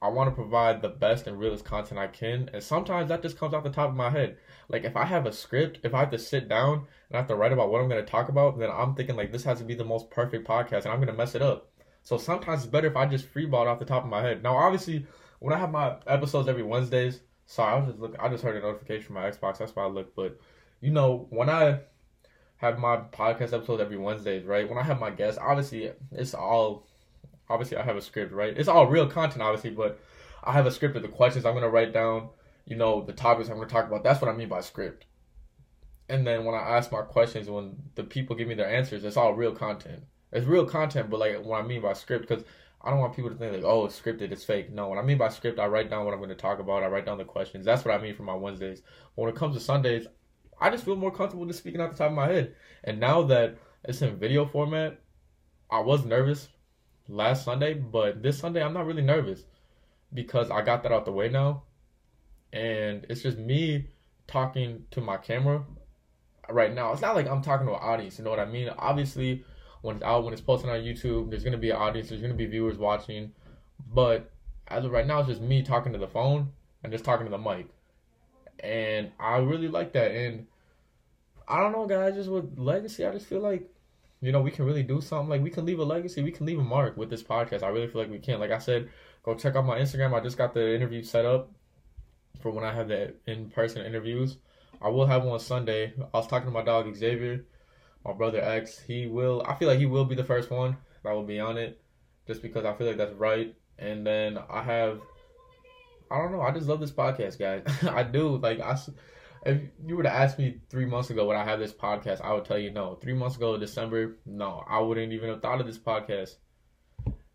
I 0.02 0.10
want 0.10 0.30
to 0.30 0.36
provide 0.36 0.82
the 0.82 0.90
best 0.90 1.28
and 1.28 1.40
realest 1.40 1.64
content 1.64 2.00
I 2.00 2.08
can, 2.08 2.50
and 2.54 2.62
sometimes 2.62 3.10
that 3.10 3.22
just 3.22 3.38
comes 3.38 3.54
off 3.54 3.64
the 3.64 3.70
top 3.70 3.90
of 3.90 3.96
my 3.96 4.10
head. 4.10 4.38
Like 4.68 4.84
if 4.84 4.98
I 4.98 5.06
have 5.06 5.26
a 5.26 5.32
script, 5.32 5.80
if 5.84 5.94
I 5.94 6.00
have 6.00 6.12
to 6.12 6.20
sit 6.20 6.50
down 6.50 6.74
and 6.74 7.16
I 7.16 7.18
have 7.18 7.28
to 7.28 7.36
write 7.36 7.54
about 7.54 7.72
what 7.72 7.82
I'm 7.82 7.90
going 7.90 8.04
to 8.04 8.12
talk 8.12 8.30
about, 8.30 8.60
then 8.60 8.70
I'm 8.70 8.96
thinking 8.96 9.16
like 9.16 9.32
this 9.32 9.46
has 9.46 9.60
to 9.60 9.64
be 9.64 9.76
the 9.76 9.86
most 9.86 10.10
perfect 10.10 10.48
podcast, 10.48 10.84
and 10.84 10.88
I'm 10.88 10.98
going 10.98 11.08
to 11.08 11.14
mess 11.14 11.36
it 11.36 11.42
up. 11.42 11.72
So 12.04 12.18
sometimes 12.18 12.64
it's 12.64 12.72
better 12.72 12.88
if 12.88 12.98
I 12.98 13.06
just 13.06 13.34
freeball 13.34 13.68
off 13.68 13.80
the 13.80 13.86
top 13.86 14.04
of 14.04 14.10
my 14.10 14.22
head. 14.22 14.44
Now, 14.44 14.58
obviously, 14.58 15.08
when 15.40 15.54
I 15.54 15.58
have 15.58 15.72
my 15.72 15.96
episodes 16.06 16.50
every 16.50 16.64
Wednesdays, 16.64 17.22
sorry, 17.46 17.74
I 17.74 17.78
was 17.78 17.88
just 17.88 18.00
look. 18.00 18.16
I 18.20 18.28
just 18.28 18.44
heard 18.44 18.58
a 18.58 18.62
notification 18.62 19.06
from 19.06 19.16
my 19.16 19.32
Xbox. 19.32 19.58
That's 19.58 19.76
why 19.76 19.84
I 19.84 19.88
look. 19.88 20.16
But 20.16 20.38
you 20.82 20.92
know, 20.92 21.28
when 21.30 21.50
I 21.50 21.80
have 22.64 22.80
my 22.80 22.96
podcast 22.98 23.54
episodes 23.54 23.82
every 23.82 23.98
Wednesdays, 23.98 24.46
right? 24.46 24.68
When 24.68 24.78
I 24.78 24.84
have 24.84 25.00
my 25.00 25.10
guests, 25.10 25.38
obviously 25.42 25.92
it's 26.14 26.34
all 26.34 26.88
obviously 27.50 27.78
I 27.78 27.84
have 27.84 27.98
a 27.98 28.02
script, 28.02 28.32
right? 28.32 28.58
It's 28.58 28.70
all 28.70 28.88
real 28.88 29.06
content, 29.06 29.42
obviously, 29.42 29.72
but 29.72 30.00
I 30.44 30.54
have 30.54 30.66
a 30.66 30.72
script 30.72 30.96
of 30.96 31.02
the 31.02 31.10
questions 31.10 31.46
I'm 31.46 31.56
gonna 31.56 31.70
write 31.70 31.94
down. 31.94 32.30
You 32.66 32.78
know, 32.78 33.04
the 33.04 33.12
topics 33.12 33.50
I'm 33.50 33.58
gonna 33.58 33.68
talk 33.68 33.88
about. 33.88 34.04
That's 34.04 34.22
what 34.22 34.32
I 34.32 34.36
mean 34.36 34.48
by 34.48 34.62
script. 34.62 35.06
And 36.08 36.26
then 36.26 36.46
when 36.46 36.56
I 36.56 36.78
ask 36.78 36.90
my 36.90 37.02
questions, 37.02 37.50
when 37.50 37.76
the 37.96 38.04
people 38.04 38.36
give 38.36 38.48
me 38.48 38.56
their 38.56 38.70
answers, 38.70 39.04
it's 39.04 39.18
all 39.18 39.34
real 39.34 39.54
content. 39.54 40.04
It's 40.32 40.48
real 40.48 40.66
content, 40.66 41.10
but 41.10 41.20
like 41.20 41.44
what 41.44 41.62
I 41.62 41.68
mean 41.68 41.82
by 41.82 41.94
script, 41.94 42.28
because 42.28 42.46
I 42.82 42.90
don't 42.90 43.00
want 43.00 43.16
people 43.16 43.30
to 43.30 43.36
think 43.36 43.54
like, 43.54 43.64
oh, 43.64 43.86
it's 43.86 44.00
scripted, 44.00 44.32
it's 44.32 44.44
fake. 44.44 44.72
No, 44.72 44.88
what 44.88 44.98
I 44.98 45.02
mean 45.02 45.18
by 45.18 45.30
script, 45.30 45.60
I 45.60 45.68
write 45.68 45.90
down 45.90 46.06
what 46.06 46.14
I'm 46.14 46.20
going 46.20 46.30
to 46.30 46.36
talk 46.36 46.60
about. 46.60 46.84
I 46.84 46.88
write 46.88 47.06
down 47.06 47.18
the 47.18 47.24
questions. 47.24 47.66
That's 47.66 47.86
what 47.86 47.94
I 47.94 48.02
mean 48.02 48.16
for 48.16 48.24
my 48.24 48.36
Wednesdays. 48.36 48.82
When 49.16 49.30
it 49.30 49.36
comes 49.36 49.56
to 49.56 49.62
Sundays, 49.62 50.08
I 50.64 50.70
just 50.70 50.86
feel 50.86 50.96
more 50.96 51.12
comfortable 51.12 51.46
just 51.46 51.60
speaking 51.60 51.82
off 51.82 51.92
the 51.92 51.98
top 51.98 52.12
of 52.12 52.16
my 52.16 52.28
head. 52.28 52.56
And 52.86 52.98
now 52.98 53.24
that 53.24 53.58
it's 53.84 54.02
in 54.02 54.16
video 54.16 54.46
format, 54.46 54.98
I 55.70 55.82
was 55.82 56.06
nervous 56.06 56.48
last 57.10 57.44
Sunday, 57.44 57.74
but 57.74 58.24
this 58.24 58.40
Sunday 58.40 58.64
I'm 58.64 58.74
not 58.74 58.86
really 58.86 59.02
nervous 59.02 59.44
because 60.14 60.50
I 60.50 60.62
got 60.62 60.82
that 60.84 60.94
out 60.94 61.04
the 61.04 61.12
way 61.12 61.28
now. 61.28 61.64
And 62.54 63.06
it's 63.10 63.22
just 63.22 63.38
me 63.38 63.90
talking 64.26 64.86
to 64.92 65.02
my 65.02 65.18
camera 65.18 65.66
right 66.48 66.74
now. 66.74 66.94
It's 66.94 67.02
not 67.02 67.16
like 67.16 67.28
I'm 67.28 67.42
talking 67.42 67.68
to 67.68 67.74
an 67.74 67.80
audience, 67.82 68.18
you 68.18 68.24
know 68.24 68.30
what 68.30 68.40
I 68.40 68.46
mean? 68.46 68.70
Obviously, 68.78 69.44
when 69.82 69.98
it's 69.98 70.06
out, 70.06 70.24
when 70.24 70.32
it's 70.32 70.42
posted 70.42 70.70
on 70.70 70.80
YouTube, 70.80 71.30
there's 71.30 71.44
gonna 71.44 71.58
be 71.58 71.72
an 71.72 71.76
audience, 71.76 72.08
there's 72.08 72.22
gonna 72.22 72.36
be 72.36 72.46
viewers 72.46 72.78
watching. 72.78 73.34
But 73.94 74.32
as 74.70 74.86
of 74.86 74.92
right 74.92 75.06
now, 75.06 75.20
it's 75.20 75.28
just 75.28 75.42
me 75.42 75.62
talking 75.62 75.92
to 75.92 76.00
the 76.00 76.08
phone 76.08 76.54
and 76.84 76.94
just 76.94 77.04
talking 77.04 77.26
to 77.26 77.32
the 77.32 77.38
mic. 77.38 77.68
And 78.62 79.12
I 79.20 79.40
really 79.40 79.68
like 79.68 79.92
that. 79.92 80.12
And 80.12 80.48
I 81.48 81.60
don't 81.60 81.72
know, 81.72 81.86
guys, 81.86 82.16
just 82.16 82.30
with 82.30 82.58
legacy, 82.58 83.06
I 83.06 83.12
just 83.12 83.28
feel 83.28 83.42
like 83.42 83.70
you 84.24 84.32
know, 84.32 84.40
we 84.40 84.52
can 84.52 84.64
really 84.64 84.84
do 84.84 85.02
something. 85.02 85.30
Like 85.30 85.42
we 85.42 85.50
can 85.50 85.66
leave 85.66 85.80
a 85.80 85.84
legacy, 85.84 86.24
we 86.24 86.32
can 86.32 86.46
leave 86.46 86.58
a 86.58 86.64
mark 86.64 86.96
with 86.96 87.10
this 87.10 87.22
podcast. 87.22 87.62
I 87.62 87.68
really 87.68 87.88
feel 87.88 88.00
like 88.00 88.10
we 88.10 88.20
can. 88.20 88.40
Like 88.40 88.52
I 88.52 88.58
said, 88.58 88.90
go 89.22 89.36
check 89.36 89.58
out 89.58 89.66
my 89.66 89.78
Instagram. 89.78 90.14
I 90.14 90.22
just 90.22 90.38
got 90.38 90.54
the 90.54 90.74
interview 90.74 91.04
set 91.04 91.26
up 91.26 91.52
for 92.42 92.50
when 92.52 92.64
I 92.64 92.74
have 92.74 92.88
the 92.88 93.16
in 93.28 93.50
person 93.50 93.86
interviews. 93.86 94.38
I 94.82 94.88
will 94.88 95.06
have 95.06 95.26
one 95.26 95.42
Sunday. 95.42 95.94
I 96.14 96.18
was 96.18 96.28
talking 96.28 96.48
to 96.48 96.54
my 96.54 96.64
dog 96.64 96.96
Xavier, 96.96 97.44
my 98.06 98.14
brother 98.14 98.40
X. 98.42 98.80
He 98.80 99.08
will. 99.08 99.44
I 99.46 99.56
feel 99.56 99.68
like 99.68 99.80
he 99.80 99.88
will 99.88 100.06
be 100.06 100.16
the 100.16 100.24
first 100.24 100.50
one 100.50 100.78
that 101.04 101.12
will 101.12 101.24
be 101.24 101.42
on 101.42 101.58
it, 101.58 101.82
just 102.26 102.42
because 102.42 102.64
I 102.64 102.72
feel 102.76 102.88
like 102.88 102.98
that's 102.98 103.14
right. 103.16 103.54
And 103.78 104.08
then 104.08 104.40
I 104.50 104.64
have. 104.64 105.02
I 106.10 106.18
don't 106.20 106.32
know. 106.32 106.42
I 106.42 106.52
just 106.52 106.68
love 106.68 106.80
this 106.80 106.92
podcast, 106.94 107.40
guys. 107.40 107.64
I 107.90 108.04
do. 108.04 108.38
Like 108.38 108.62
I 108.62 108.80
if 109.46 109.62
you 109.86 109.98
were 109.98 110.04
to 110.04 110.14
ask 110.14 110.38
me 110.38 110.62
three 110.70 110.86
months 110.86 111.10
ago 111.10 111.26
when 111.26 111.38
I 111.38 111.44
had 111.44 111.60
this 111.60 111.74
podcast, 111.74 112.22
I 112.22 112.34
would 112.34 112.46
tell 112.46 112.58
you 112.58 112.72
no. 112.72 112.96
Three 112.96 113.14
months 113.14 113.36
ago, 113.36 113.58
December, 113.58 114.18
no, 114.26 114.64
I 114.68 114.80
wouldn't 114.80 115.12
even 115.12 115.30
have 115.30 115.42
thought 115.42 115.60
of 115.60 115.68
this 115.68 115.78
podcast. 115.78 116.36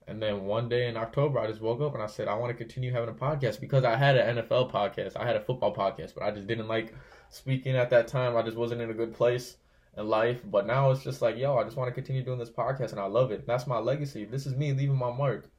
And 0.06 0.22
then 0.22 0.46
one 0.46 0.70
day 0.70 0.88
in 0.88 0.96
October, 0.96 1.38
I 1.38 1.46
just 1.46 1.60
woke 1.60 1.82
up 1.82 1.92
and 1.92 2.02
I 2.02 2.06
said, 2.06 2.28
I 2.28 2.34
want 2.34 2.50
to 2.50 2.56
continue 2.56 2.92
having 2.92 3.10
a 3.10 3.12
podcast 3.12 3.60
because 3.60 3.84
I 3.84 3.94
had 3.94 4.16
an 4.16 4.38
NFL 4.38 4.72
podcast, 4.72 5.16
I 5.16 5.26
had 5.26 5.36
a 5.36 5.44
football 5.44 5.74
podcast, 5.74 6.14
but 6.14 6.22
I 6.22 6.30
just 6.30 6.46
didn't 6.46 6.68
like 6.68 6.94
speaking 7.28 7.76
at 7.76 7.90
that 7.90 8.08
time. 8.08 8.34
I 8.34 8.42
just 8.42 8.56
wasn't 8.56 8.80
in 8.80 8.90
a 8.90 8.94
good 8.94 9.12
place 9.12 9.56
in 9.98 10.08
life. 10.08 10.40
But 10.44 10.66
now 10.66 10.90
it's 10.90 11.04
just 11.04 11.20
like, 11.20 11.36
yo, 11.36 11.58
I 11.58 11.64
just 11.64 11.76
want 11.76 11.88
to 11.88 11.94
continue 11.94 12.24
doing 12.24 12.38
this 12.38 12.48
podcast 12.48 12.92
and 12.92 13.00
I 13.00 13.06
love 13.06 13.32
it. 13.32 13.46
That's 13.46 13.66
my 13.66 13.78
legacy. 13.78 14.24
This 14.24 14.46
is 14.46 14.56
me 14.56 14.72
leaving 14.72 14.96
my 14.96 15.12
mark. 15.12 15.50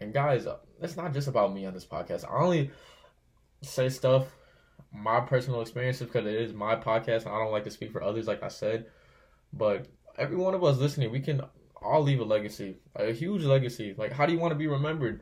And 0.00 0.14
guys, 0.14 0.46
it's 0.80 0.96
not 0.96 1.12
just 1.12 1.28
about 1.28 1.52
me 1.52 1.66
on 1.66 1.74
this 1.74 1.84
podcast. 1.84 2.24
I 2.24 2.40
only 2.40 2.70
say 3.60 3.90
stuff 3.90 4.24
my 4.92 5.20
personal 5.20 5.60
experiences 5.60 6.06
because 6.06 6.26
it 6.26 6.34
is 6.34 6.52
my 6.52 6.74
podcast 6.76 7.24
and 7.24 7.34
I 7.34 7.38
don't 7.38 7.52
like 7.52 7.64
to 7.64 7.70
speak 7.70 7.92
for 7.92 8.02
others, 8.02 8.26
like 8.26 8.42
I 8.42 8.48
said. 8.48 8.86
But 9.52 9.86
every 10.16 10.36
one 10.36 10.54
of 10.54 10.64
us 10.64 10.78
listening, 10.78 11.10
we 11.10 11.20
can 11.20 11.42
all 11.80 12.02
leave 12.02 12.20
a 12.20 12.24
legacy, 12.24 12.76
a 12.96 13.12
huge 13.12 13.44
legacy. 13.44 13.94
Like, 13.96 14.12
how 14.12 14.26
do 14.26 14.32
you 14.32 14.38
want 14.38 14.52
to 14.52 14.58
be 14.58 14.66
remembered? 14.66 15.20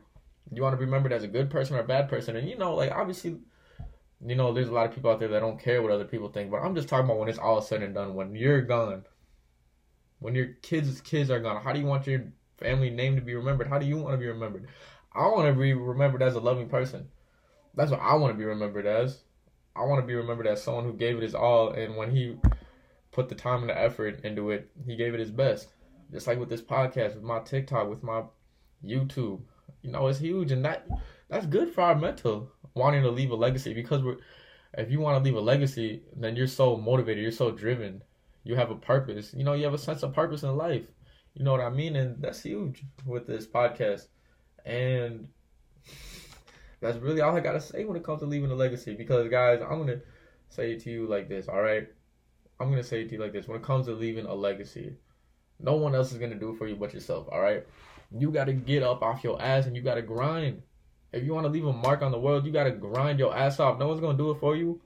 Do 0.48 0.56
you 0.56 0.62
want 0.62 0.72
to 0.74 0.78
be 0.78 0.84
remembered 0.84 1.12
as 1.12 1.24
a 1.24 1.28
good 1.28 1.50
person 1.50 1.76
or 1.76 1.80
a 1.80 1.86
bad 1.86 2.08
person? 2.08 2.36
And 2.36 2.48
you 2.48 2.56
know, 2.56 2.74
like 2.74 2.92
obviously, 2.92 3.38
you 4.24 4.34
know, 4.34 4.52
there's 4.52 4.68
a 4.68 4.72
lot 4.72 4.86
of 4.86 4.94
people 4.94 5.10
out 5.10 5.20
there 5.20 5.28
that 5.28 5.40
don't 5.40 5.60
care 5.60 5.82
what 5.82 5.90
other 5.90 6.04
people 6.04 6.28
think. 6.28 6.50
But 6.50 6.58
I'm 6.58 6.74
just 6.74 6.88
talking 6.88 7.04
about 7.04 7.18
when 7.18 7.28
it's 7.28 7.38
all 7.38 7.60
said 7.60 7.82
and 7.82 7.94
done, 7.94 8.14
when 8.14 8.34
you're 8.34 8.62
gone, 8.62 9.04
when 10.20 10.34
your 10.34 10.46
kids' 10.62 11.00
kids 11.00 11.30
are 11.30 11.40
gone. 11.40 11.62
How 11.62 11.72
do 11.72 11.80
you 11.80 11.86
want 11.86 12.06
your 12.06 12.24
family 12.58 12.90
name 12.90 13.16
to 13.16 13.22
be 13.22 13.34
remembered? 13.34 13.68
How 13.68 13.78
do 13.78 13.86
you 13.86 13.98
want 13.98 14.14
to 14.14 14.18
be 14.18 14.26
remembered? 14.26 14.68
I 15.12 15.26
want 15.28 15.52
to 15.52 15.60
be 15.60 15.72
remembered 15.72 16.22
as 16.22 16.34
a 16.34 16.40
loving 16.40 16.68
person. 16.68 17.08
That's 17.74 17.90
what 17.90 18.00
I 18.00 18.14
want 18.14 18.32
to 18.32 18.38
be 18.38 18.44
remembered 18.44 18.86
as. 18.86 19.18
I 19.76 19.84
want 19.84 20.00
to 20.02 20.06
be 20.06 20.14
remembered 20.14 20.46
as 20.46 20.62
someone 20.62 20.84
who 20.84 20.92
gave 20.92 21.16
it 21.16 21.22
his 21.22 21.34
all, 21.34 21.70
and 21.70 21.96
when 21.96 22.10
he 22.10 22.36
put 23.12 23.28
the 23.28 23.34
time 23.34 23.60
and 23.60 23.70
the 23.70 23.78
effort 23.78 24.24
into 24.24 24.50
it, 24.50 24.70
he 24.86 24.96
gave 24.96 25.14
it 25.14 25.20
his 25.20 25.30
best. 25.30 25.68
Just 26.12 26.26
like 26.26 26.38
with 26.38 26.48
this 26.48 26.62
podcast, 26.62 27.14
with 27.14 27.24
my 27.24 27.40
TikTok, 27.40 27.88
with 27.88 28.02
my 28.02 28.22
YouTube, 28.84 29.40
you 29.82 29.90
know, 29.90 30.06
it's 30.06 30.18
huge, 30.18 30.52
and 30.52 30.64
that 30.64 30.86
that's 31.28 31.46
good 31.46 31.72
for 31.72 31.82
our 31.82 31.94
mental 31.94 32.50
wanting 32.74 33.02
to 33.02 33.10
leave 33.10 33.30
a 33.30 33.36
legacy 33.36 33.74
because 33.74 34.02
we're. 34.02 34.18
If 34.78 34.90
you 34.90 35.00
want 35.00 35.16
to 35.16 35.24
leave 35.24 35.38
a 35.38 35.40
legacy, 35.40 36.02
then 36.14 36.36
you're 36.36 36.46
so 36.46 36.76
motivated, 36.76 37.22
you're 37.22 37.32
so 37.32 37.50
driven, 37.50 38.02
you 38.44 38.56
have 38.56 38.70
a 38.70 38.76
purpose. 38.76 39.32
You 39.34 39.42
know, 39.42 39.54
you 39.54 39.64
have 39.64 39.74
a 39.74 39.78
sense 39.78 40.02
of 40.02 40.12
purpose 40.12 40.42
in 40.42 40.56
life. 40.56 40.86
You 41.34 41.44
know 41.44 41.52
what 41.52 41.60
I 41.60 41.70
mean? 41.70 41.96
And 41.96 42.22
that's 42.22 42.42
huge 42.42 42.84
with 43.04 43.26
this 43.26 43.46
podcast. 43.46 44.06
And 44.64 45.28
that's 46.86 46.98
really 46.98 47.20
all 47.20 47.36
I 47.36 47.40
gotta 47.40 47.60
say 47.60 47.84
when 47.84 47.96
it 47.96 48.04
comes 48.04 48.20
to 48.20 48.26
leaving 48.26 48.50
a 48.50 48.54
legacy. 48.54 48.94
Because 48.94 49.28
guys, 49.28 49.60
I'm 49.60 49.78
gonna 49.78 50.00
say 50.48 50.72
it 50.72 50.82
to 50.84 50.90
you 50.90 51.06
like 51.06 51.28
this, 51.28 51.48
all 51.48 51.62
right? 51.62 51.88
I'm 52.60 52.70
gonna 52.70 52.82
say 52.82 53.02
it 53.02 53.08
to 53.08 53.16
you 53.16 53.20
like 53.20 53.32
this. 53.32 53.48
When 53.48 53.56
it 53.56 53.62
comes 53.62 53.86
to 53.86 53.92
leaving 53.92 54.26
a 54.26 54.34
legacy, 54.34 54.96
no 55.60 55.76
one 55.76 55.94
else 55.94 56.12
is 56.12 56.18
gonna 56.18 56.36
do 56.36 56.50
it 56.50 56.58
for 56.58 56.66
you 56.66 56.76
but 56.76 56.94
yourself, 56.94 57.28
all 57.30 57.40
right? 57.40 57.66
You 58.16 58.30
gotta 58.30 58.52
get 58.52 58.82
up 58.82 59.02
off 59.02 59.24
your 59.24 59.40
ass 59.42 59.66
and 59.66 59.76
you 59.76 59.82
gotta 59.82 60.02
grind. 60.02 60.62
If 61.12 61.24
you 61.24 61.34
want 61.34 61.46
to 61.46 61.52
leave 61.52 61.66
a 61.66 61.72
mark 61.72 62.02
on 62.02 62.12
the 62.12 62.18
world, 62.18 62.44
you 62.46 62.52
gotta 62.52 62.70
grind 62.70 63.18
your 63.18 63.36
ass 63.36 63.58
off. 63.60 63.78
No 63.78 63.88
one's 63.88 64.00
gonna 64.00 64.18
do 64.18 64.30
it 64.30 64.40
for 64.40 64.56
you. 64.56 64.80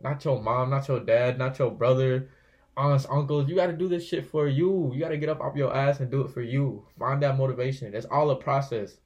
Not 0.00 0.24
your 0.24 0.40
mom, 0.40 0.70
not 0.70 0.88
your 0.88 1.00
dad, 1.00 1.38
not 1.38 1.58
your 1.58 1.70
brother, 1.70 2.30
aunts, 2.76 3.06
uncles. 3.10 3.48
You 3.48 3.54
gotta 3.54 3.72
do 3.72 3.88
this 3.88 4.06
shit 4.06 4.26
for 4.26 4.48
you. 4.48 4.90
You 4.92 5.00
gotta 5.00 5.16
get 5.16 5.28
up 5.28 5.40
off 5.40 5.56
your 5.56 5.74
ass 5.74 6.00
and 6.00 6.10
do 6.10 6.22
it 6.22 6.30
for 6.30 6.42
you. 6.42 6.84
Find 6.98 7.22
that 7.22 7.38
motivation. 7.38 7.94
It's 7.94 8.06
all 8.06 8.30
a 8.30 8.36
process. 8.36 8.96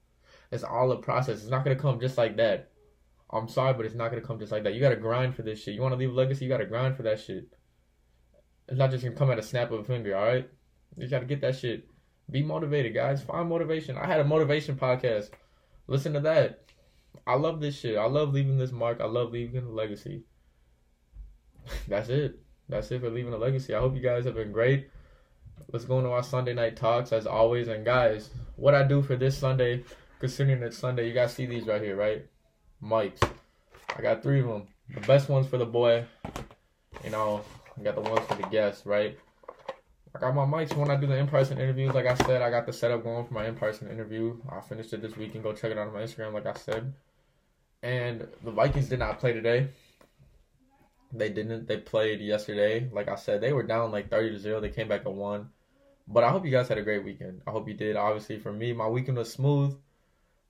It's 0.51 0.65
all 0.65 0.93
a 0.93 0.97
process. 0.97 1.41
It's 1.41 1.51
not 1.51 1.65
gonna 1.65 1.77
come 1.77 2.01
just 2.01 2.19
like 2.19 2.37
that. 2.37 2.71
I'm 3.31 3.49
sorry, 3.49 3.75
but 3.75 3.85
it's 3.85 3.95
not 3.95 4.11
gonna 4.11 4.23
come 4.23 4.39
just 4.39 4.53
like 4.53 4.65
that. 4.65 4.75
You 4.75 4.81
gotta 4.81 4.97
grind 4.97 5.35
for 5.35 5.43
this 5.43 5.63
shit. 5.63 5.75
You 5.75 5.83
wanna 5.83 5.97
leave 5.97 6.11
a 6.11 6.15
legacy, 6.15 6.45
you 6.45 6.51
gotta 6.51 6.67
grind 6.67 6.97
for 6.97 7.03
that 7.03 7.21
shit. 7.21 7.49
It's 8.69 8.79
not 8.79 8.91
just 8.91 9.05
gonna 9.05 9.17
come 9.17 9.31
at 9.31 9.39
a 9.39 9.43
snap 9.43 9.71
of 9.71 9.81
a 9.81 9.85
finger, 9.85 10.17
alright? 10.17 10.49
You 10.97 11.09
gotta 11.09 11.27
get 11.27 11.41
that 11.43 11.57
shit. 11.57 11.89
Be 12.31 12.43
motivated, 12.43 12.95
guys. 12.95 13.23
Find 13.23 13.49
motivation. 13.49 13.97
I 13.97 14.07
had 14.07 14.21
a 14.21 14.25
motivation 14.25 14.77
podcast. 14.77 15.31
Listen 15.87 16.13
to 16.13 16.21
that. 16.21 16.65
I 17.27 17.35
love 17.37 17.61
this 17.61 17.79
shit. 17.79 17.97
I 17.97 18.05
love 18.05 18.33
leaving 18.33 18.59
this 18.59 18.73
mark. 18.73 19.01
I 19.01 19.07
love 19.07 19.33
leaving 19.33 19.65
a 19.65 19.71
legacy. 19.71 20.25
That's 21.89 22.09
it. 22.09 22.41
That's 22.69 22.91
it 22.91 23.01
for 23.01 23.11
leaving 23.11 23.33
a 23.33 23.39
legacy. 23.39 23.75
I 23.75 23.81
hope 23.81 23.95
you 23.95 24.03
guys 24.03 24.27
have 24.27 24.35
been 24.35 24.53
great. 24.53 24.91
Let's 25.73 25.85
go 25.85 25.99
into 25.99 26.11
our 26.11 26.23
Sunday 26.23 26.55
night 26.55 26.77
talks 26.77 27.13
as 27.13 27.27
always. 27.27 27.69
And 27.69 27.85
guys, 27.85 28.31
what 28.57 28.75
I 28.75 28.83
do 28.83 29.03
for 29.03 29.17
this 29.17 29.37
Sunday, 29.37 29.85
considering 30.19 30.63
it's 30.63 30.79
Sunday, 30.79 31.07
you 31.07 31.15
guys 31.15 31.33
see 31.33 31.47
these 31.47 31.67
right 31.67 31.83
here, 31.83 31.97
right? 31.97 32.27
Mics. 32.83 33.23
I 33.97 34.03
got 34.03 34.23
three 34.23 34.41
of 34.41 34.47
them. 34.47 34.69
The 34.95 35.01
best 35.01 35.29
ones 35.29 35.47
for 35.47 35.59
the 35.59 35.67
boy. 35.67 36.05
You 37.05 37.11
know, 37.11 37.43
I 37.79 37.83
got 37.83 37.95
the 37.95 38.01
ones 38.01 38.27
for 38.27 38.35
the 38.35 38.49
guests, 38.49 38.87
right? 38.87 39.19
I 40.15 40.19
got 40.19 40.35
my 40.35 40.45
mics 40.45 40.75
when 40.75 40.91
I 40.91 40.97
do 40.97 41.07
the 41.07 41.17
in-person 41.17 41.59
interviews. 41.59 41.95
Like 41.95 42.07
I 42.07 42.15
said, 42.15 42.43
I 42.43 42.51
got 42.51 42.67
the 42.67 42.73
setup 42.73 43.05
going 43.05 43.27
for 43.27 43.35
my 43.35 43.47
in-person 43.47 43.91
interview. 43.91 44.37
I 44.51 44.61
finished 44.61 44.93
it 44.93 45.03
this 45.03 45.17
week 45.17 45.35
and 45.35 45.43
go 45.43 45.53
check 45.53 45.71
it 45.71 45.79
out 45.79 45.89
on 45.89 45.95
my 45.95 46.03
Instagram, 46.03 46.33
like 46.33 46.47
I 46.47 46.55
said. 46.55 46.93
And 47.83 48.27
the 48.43 48.51
Vikings 48.51 48.89
did 48.89 48.99
not 48.99 49.19
play 49.21 49.33
today. 49.33 49.69
They 51.13 51.29
didn't. 51.29 51.69
They 51.69 51.77
played 51.77 52.21
yesterday. 52.21 52.89
Like 52.93 53.09
I 53.09 53.15
said, 53.17 53.41
they 53.41 53.53
were 53.53 53.63
down 53.63 53.93
like 53.93 54.11
thirty 54.11 54.31
to 54.31 54.39
zero. 54.39 54.61
They 54.61 54.71
came 54.71 54.89
back 54.89 55.03
at 55.07 55.13
one. 55.13 55.51
But 56.07 56.25
I 56.25 56.31
hope 56.31 56.45
you 56.45 56.51
guys 56.51 56.69
had 56.69 56.79
a 56.79 56.83
great 56.83 57.05
weekend. 57.05 57.43
I 57.47 57.51
hope 57.51 57.69
you 57.69 57.75
did. 57.75 57.97
Obviously, 57.97 58.39
for 58.39 58.53
me, 58.53 58.73
my 58.73 58.89
weekend 58.89 59.19
was 59.19 59.33
smooth. 59.33 59.77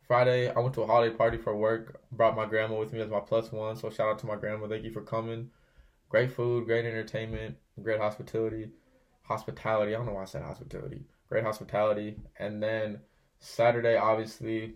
Friday, 0.09 0.51
I 0.51 0.59
went 0.59 0.75
to 0.75 0.83
a 0.83 0.87
holiday 0.87 1.15
party 1.15 1.39
for 1.39 1.55
work. 1.57 2.01
Brought 2.11 2.35
my 2.35 2.47
grandma 2.47 2.81
with 2.81 2.93
me 2.93 3.01
as 3.01 3.11
my 3.11 3.21
plus 3.21 3.53
one. 3.53 3.77
So 3.77 3.91
shout 3.91 4.09
out 4.09 4.19
to 4.21 4.27
my 4.27 4.37
grandma. 4.37 4.67
Thank 4.67 4.85
you 4.85 4.91
for 4.91 5.03
coming. 5.03 5.51
Great 6.09 6.33
food, 6.33 6.65
great 6.65 6.87
entertainment, 6.87 7.57
great 7.83 8.01
hospitality 8.01 8.71
hospitality. 9.29 9.95
I 9.95 9.99
don't 9.99 10.07
know 10.07 10.15
why 10.15 10.23
I 10.23 10.25
said 10.25 10.43
hospitality. 10.43 11.05
Great 11.29 11.45
hospitality. 11.45 12.17
And 12.39 12.63
then 12.63 13.01
Saturday, 13.39 13.97
obviously, 13.97 14.75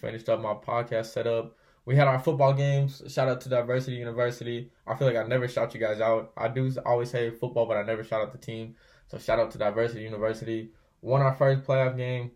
finished 0.00 0.28
up 0.28 0.40
my 0.40 0.54
podcast 0.54 1.06
setup. 1.06 1.56
We 1.86 1.96
had 1.96 2.06
our 2.06 2.20
football 2.20 2.52
games. 2.52 3.02
Shout 3.08 3.28
out 3.28 3.40
to 3.40 3.48
Diversity 3.48 3.96
University. 3.96 4.70
I 4.86 4.94
feel 4.94 5.08
like 5.08 5.16
I 5.16 5.26
never 5.26 5.48
shout 5.48 5.74
you 5.74 5.80
guys 5.80 6.00
out. 6.00 6.32
I 6.36 6.48
do 6.48 6.70
always 6.84 7.10
say 7.10 7.30
football, 7.30 7.66
but 7.66 7.78
I 7.78 7.82
never 7.82 8.04
shout 8.04 8.20
out 8.20 8.32
the 8.32 8.38
team. 8.38 8.76
So 9.08 9.18
shout 9.18 9.40
out 9.40 9.50
to 9.52 9.58
Diversity 9.58 10.02
University. 10.02 10.70
Won 11.00 11.22
our 11.22 11.34
first 11.34 11.62
playoff 11.62 11.96
game. 11.96 12.32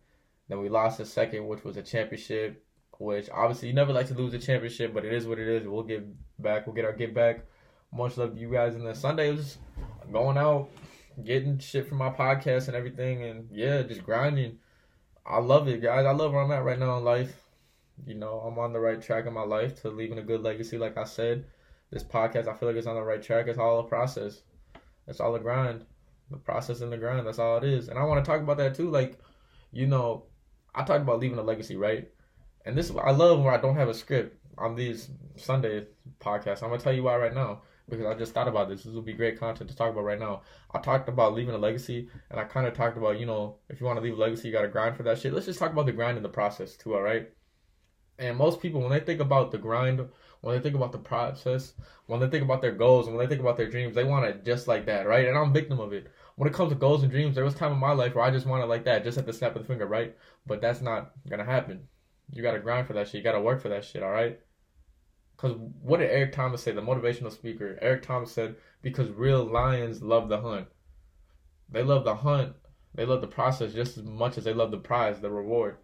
Then 0.49 0.61
we 0.61 0.69
lost 0.69 0.99
the 0.99 1.07
second, 1.07 1.47
which 1.47 1.65
was 1.65 1.77
a 1.77 1.83
championship. 1.83 2.65
Which 2.99 3.29
obviously 3.31 3.69
you 3.69 3.75
never 3.75 3.93
like 3.93 4.07
to 4.09 4.15
lose 4.15 4.35
a 4.35 4.39
championship, 4.39 4.95
but 4.95 5.05
it 5.05 5.13
is 5.13 5.27
what 5.27 5.39
it 5.39 5.49
is. 5.49 5.67
We'll 5.67 5.83
get 5.83 6.05
back. 6.41 6.67
We'll 6.67 6.77
get 6.77 6.85
our 6.85 6.93
get 6.93 7.15
back. 7.15 7.45
Much 7.93 8.17
love 8.17 8.35
to 8.35 8.41
you 8.41 8.53
guys. 8.53 8.75
And 8.75 8.87
then 8.87 8.95
Sunday 8.95 9.33
was 9.33 9.59
going 10.13 10.37
out, 10.37 10.69
getting 11.25 11.59
shit 11.59 11.89
from 11.89 11.99
my 11.99 12.11
podcast 12.11 12.69
and 12.69 12.77
everything, 12.77 13.25
and 13.25 13.49
yeah, 13.51 13.83
just 13.83 14.05
grinding. 14.05 14.59
I 15.27 15.39
love 15.39 15.69
it, 15.69 15.83
guys. 15.83 16.05
I 16.05 16.13
love 16.13 16.33
where 16.33 16.43
I'm 16.43 16.53
at 16.53 16.65
right 16.65 16.79
now 16.79 16.99
in 16.99 17.05
life. 17.05 17.35
You 18.07 18.15
know, 18.15 18.41
I'm 18.41 18.59
on 18.59 18.73
the 18.73 18.81
right 18.81 19.01
track 19.01 19.27
in 19.27 19.33
my 19.33 19.45
life 19.45 19.81
to 19.83 19.91
leaving 19.91 20.19
a 20.19 20.23
good 20.23 20.43
legacy. 20.43 20.77
Like 20.79 20.99
I 20.99 21.05
said, 21.05 21.47
this 21.91 22.05
podcast, 22.05 22.49
I 22.49 22.55
feel 22.55 22.69
like 22.69 22.77
it's 22.77 22.87
on 22.87 22.97
the 22.97 23.03
right 23.03 23.23
track. 23.23 23.47
It's 23.47 23.59
all 23.59 23.81
a 23.81 23.85
process. 23.85 24.43
It's 25.07 25.21
all 25.21 25.35
a 25.35 25.41
grind. 25.41 25.85
The 26.31 26.37
process 26.37 26.81
and 26.81 26.93
the 26.93 26.99
grind. 26.99 27.27
That's 27.27 27.39
all 27.39 27.57
it 27.59 27.65
is. 27.65 27.89
And 27.89 27.99
I 27.99 28.05
want 28.05 28.25
to 28.25 28.31
talk 28.31 28.41
about 28.41 28.57
that 28.59 28.75
too. 28.75 28.91
Like, 28.91 29.19
you 29.73 29.87
know, 29.87 30.25
I 30.75 30.85
talked 30.85 31.02
about 31.02 31.21
leaving 31.21 31.38
a 31.38 31.43
legacy, 31.43 31.76
right? 31.76 32.09
And 32.64 32.76
this, 32.76 32.90
I 32.90 33.11
love 33.11 33.43
where 33.43 33.52
I 33.52 33.61
don't 33.61 33.76
have 33.76 33.88
a 33.88 33.95
script 33.95 34.38
on 34.59 34.75
these 34.75 35.11
Sunday 35.37 35.87
podcasts. 36.21 36.62
I'm 36.62 36.71
gonna 36.71 36.78
tell 36.78 36.93
you 36.93 37.02
why 37.02 37.16
right 37.16 37.35
now 37.35 37.62
because 37.88 38.07
I 38.07 38.14
just 38.14 38.33
thought 38.33 38.49
about 38.49 38.69
this. 38.69 38.85
This 38.85 38.95
would 38.95 39.04
be 39.04 39.12
great 39.12 39.38
content 39.38 39.69
to 39.71 39.76
talk 39.76 39.93
about 39.93 40.04
right 40.04 40.19
now. 40.19 40.43
I 40.73 40.78
talked 40.78 41.09
about 41.09 41.35
leaving 41.35 41.54
a 41.54 41.59
legacy, 41.59 42.09
and 42.31 42.40
I 42.40 42.45
kind 42.45 42.66
of 42.66 42.75
talked 42.75 42.97
about, 42.97 43.19
you 43.21 43.26
know, 43.26 43.57
if 43.69 43.81
you 43.81 43.87
want 43.87 43.99
to 43.99 44.02
leave 44.02 44.16
a 44.16 44.21
legacy, 44.21 44.49
you 44.49 44.54
got 44.54 44.62
to 44.62 44.69
grind 44.69 44.97
for 44.97 45.02
that 45.02 45.19
shit. 45.19 45.33
Let's 45.33 45.47
just 45.47 45.59
talk 45.59 45.73
about 45.73 45.87
the 45.87 45.93
grind 45.93 46.16
and 46.16 46.25
the 46.25 46.31
process 46.31 46.76
too, 46.76 46.95
all 46.95 47.02
right? 47.02 47.31
And 48.19 48.37
most 48.37 48.61
people, 48.61 48.81
when 48.81 48.90
they 48.90 49.00
think 49.00 49.21
about 49.21 49.50
the 49.50 49.59
grind, 49.59 50.09
when 50.45 50.55
they 50.55 50.63
think 50.63 50.77
about 50.77 50.93
the 50.93 50.99
process, 50.99 51.73
when 52.05 52.21
they 52.21 52.29
think 52.29 52.45
about 52.45 52.61
their 52.61 52.73
goals, 52.73 53.07
and 53.07 53.17
when 53.17 53.25
they 53.25 53.29
think 53.31 53.41
about 53.41 53.57
their 53.57 53.71
dreams, 53.71 53.95
they 53.95 54.05
want 54.05 54.27
it 54.27 54.45
just 54.45 54.69
like 54.69 54.85
that, 54.85 55.07
right? 55.07 55.27
And 55.27 55.39
I'm 55.39 55.55
victim 55.55 55.81
of 55.81 55.95
it. 55.95 56.09
When 56.37 56.47
it 56.47 56.53
comes 56.53 56.71
to 56.71 56.75
goals 56.75 57.03
and 57.03 57.11
dreams, 57.11 57.35
there 57.35 57.45
was 57.45 57.55
time 57.55 57.73
in 57.73 57.79
my 57.79 57.93
life 57.93 58.15
where 58.15 58.25
I 58.25 58.31
just 58.31 58.45
wanted 58.45 58.67
like 58.67 58.85
that, 58.85 59.05
just 59.05 59.17
at 59.17 59.25
the 59.25 59.33
snap 59.33 59.57
of 59.57 59.63
the 59.63 59.69
finger, 59.69 59.87
right? 59.87 60.15
But 60.47 60.61
that's 60.61 60.83
not 60.83 61.13
gonna 61.31 61.47
happen. 61.47 61.89
You 62.31 62.43
gotta 62.43 62.59
grind 62.59 62.87
for 62.87 62.93
that 62.93 63.09
shit. 63.09 63.15
You 63.15 63.23
gotta 63.23 63.41
work 63.41 63.63
for 63.63 63.71
that 63.71 63.87
shit, 63.87 64.03
all 64.03 64.11
right? 64.11 64.39
Because 65.35 65.57
what 65.81 66.01
did 66.01 66.11
Eric 66.11 66.33
Thomas 66.33 66.63
say, 66.63 66.73
the 66.73 66.83
motivational 66.83 67.33
speaker? 67.33 67.79
Eric 67.81 68.03
Thomas 68.03 68.31
said, 68.31 68.57
because 68.83 69.09
real 69.11 69.45
lions 69.45 70.03
love 70.03 70.29
the 70.29 70.43
hunt. 70.43 70.67
They 71.71 71.83
love 71.83 72.05
the 72.05 72.17
hunt. 72.17 72.55
They 72.95 73.07
love 73.07 73.23
the 73.23 73.29
process 73.29 73.73
just 73.73 73.97
as 73.97 74.05
much 74.05 74.37
as 74.37 74.45
they 74.45 74.53
love 74.53 74.71
the 74.71 74.77
prize, 74.77 75.21
the 75.21 75.31
reward. 75.31 75.79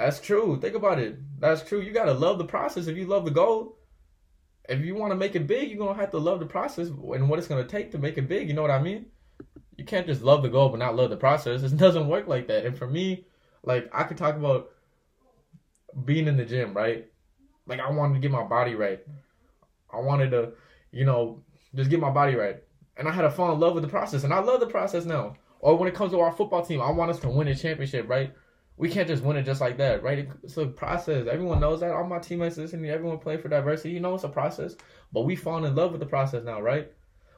That's 0.00 0.18
true. 0.18 0.58
Think 0.58 0.74
about 0.74 0.98
it. 0.98 1.18
That's 1.38 1.62
true. 1.62 1.82
You 1.82 1.92
gotta 1.92 2.14
love 2.14 2.38
the 2.38 2.46
process 2.46 2.86
if 2.86 2.96
you 2.96 3.04
love 3.06 3.26
the 3.26 3.30
goal. 3.30 3.76
If 4.66 4.80
you 4.80 4.94
want 4.94 5.10
to 5.10 5.14
make 5.14 5.36
it 5.36 5.46
big, 5.46 5.68
you're 5.68 5.78
gonna 5.78 6.00
have 6.00 6.12
to 6.12 6.18
love 6.18 6.40
the 6.40 6.46
process 6.46 6.88
and 6.88 7.28
what 7.28 7.38
it's 7.38 7.48
gonna 7.48 7.66
take 7.66 7.90
to 7.90 7.98
make 7.98 8.16
it 8.16 8.26
big. 8.26 8.48
You 8.48 8.54
know 8.54 8.62
what 8.62 8.70
I 8.70 8.80
mean? 8.80 9.06
You 9.76 9.84
can't 9.84 10.06
just 10.06 10.22
love 10.22 10.42
the 10.42 10.48
goal 10.48 10.70
but 10.70 10.78
not 10.78 10.96
love 10.96 11.10
the 11.10 11.18
process. 11.18 11.62
It 11.62 11.76
doesn't 11.76 12.08
work 12.08 12.28
like 12.28 12.48
that. 12.48 12.64
And 12.64 12.78
for 12.78 12.86
me, 12.86 13.26
like 13.62 13.90
I 13.92 14.04
could 14.04 14.16
talk 14.16 14.36
about 14.36 14.70
being 16.06 16.28
in 16.28 16.38
the 16.38 16.46
gym, 16.46 16.72
right? 16.72 17.06
Like 17.66 17.80
I 17.80 17.90
wanted 17.90 18.14
to 18.14 18.20
get 18.20 18.30
my 18.30 18.44
body 18.44 18.76
right. 18.76 19.00
I 19.92 20.00
wanted 20.00 20.30
to, 20.30 20.52
you 20.92 21.04
know, 21.04 21.42
just 21.74 21.90
get 21.90 22.00
my 22.00 22.10
body 22.10 22.36
right. 22.36 22.62
And 22.96 23.06
I 23.06 23.10
had 23.12 23.22
to 23.22 23.30
fall 23.30 23.52
in 23.52 23.60
love 23.60 23.74
with 23.74 23.82
the 23.82 23.90
process. 23.90 24.24
And 24.24 24.32
I 24.32 24.38
love 24.38 24.60
the 24.60 24.66
process 24.66 25.04
now. 25.04 25.36
Or 25.58 25.76
when 25.76 25.88
it 25.88 25.94
comes 25.94 26.12
to 26.12 26.20
our 26.20 26.32
football 26.32 26.64
team, 26.64 26.80
I 26.80 26.90
want 26.90 27.10
us 27.10 27.18
to 27.18 27.28
win 27.28 27.48
a 27.48 27.54
championship, 27.54 28.08
right? 28.08 28.32
We 28.80 28.88
can't 28.88 29.06
just 29.06 29.22
win 29.22 29.36
it 29.36 29.44
just 29.44 29.60
like 29.60 29.76
that, 29.76 30.02
right? 30.02 30.28
It's 30.42 30.56
a 30.56 30.66
process. 30.66 31.26
Everyone 31.30 31.60
knows 31.60 31.80
that. 31.80 31.92
All 31.92 32.06
my 32.06 32.18
teammates 32.18 32.56
listening, 32.56 32.90
everyone 32.90 33.18
play 33.18 33.36
for 33.36 33.48
diversity. 33.48 33.90
You 33.90 34.00
know 34.00 34.14
it's 34.14 34.24
a 34.24 34.28
process. 34.28 34.74
But 35.12 35.22
we 35.22 35.36
falling 35.36 35.64
in 35.64 35.74
love 35.74 35.92
with 35.92 36.00
the 36.00 36.06
process 36.06 36.44
now, 36.44 36.60
right? 36.60 36.90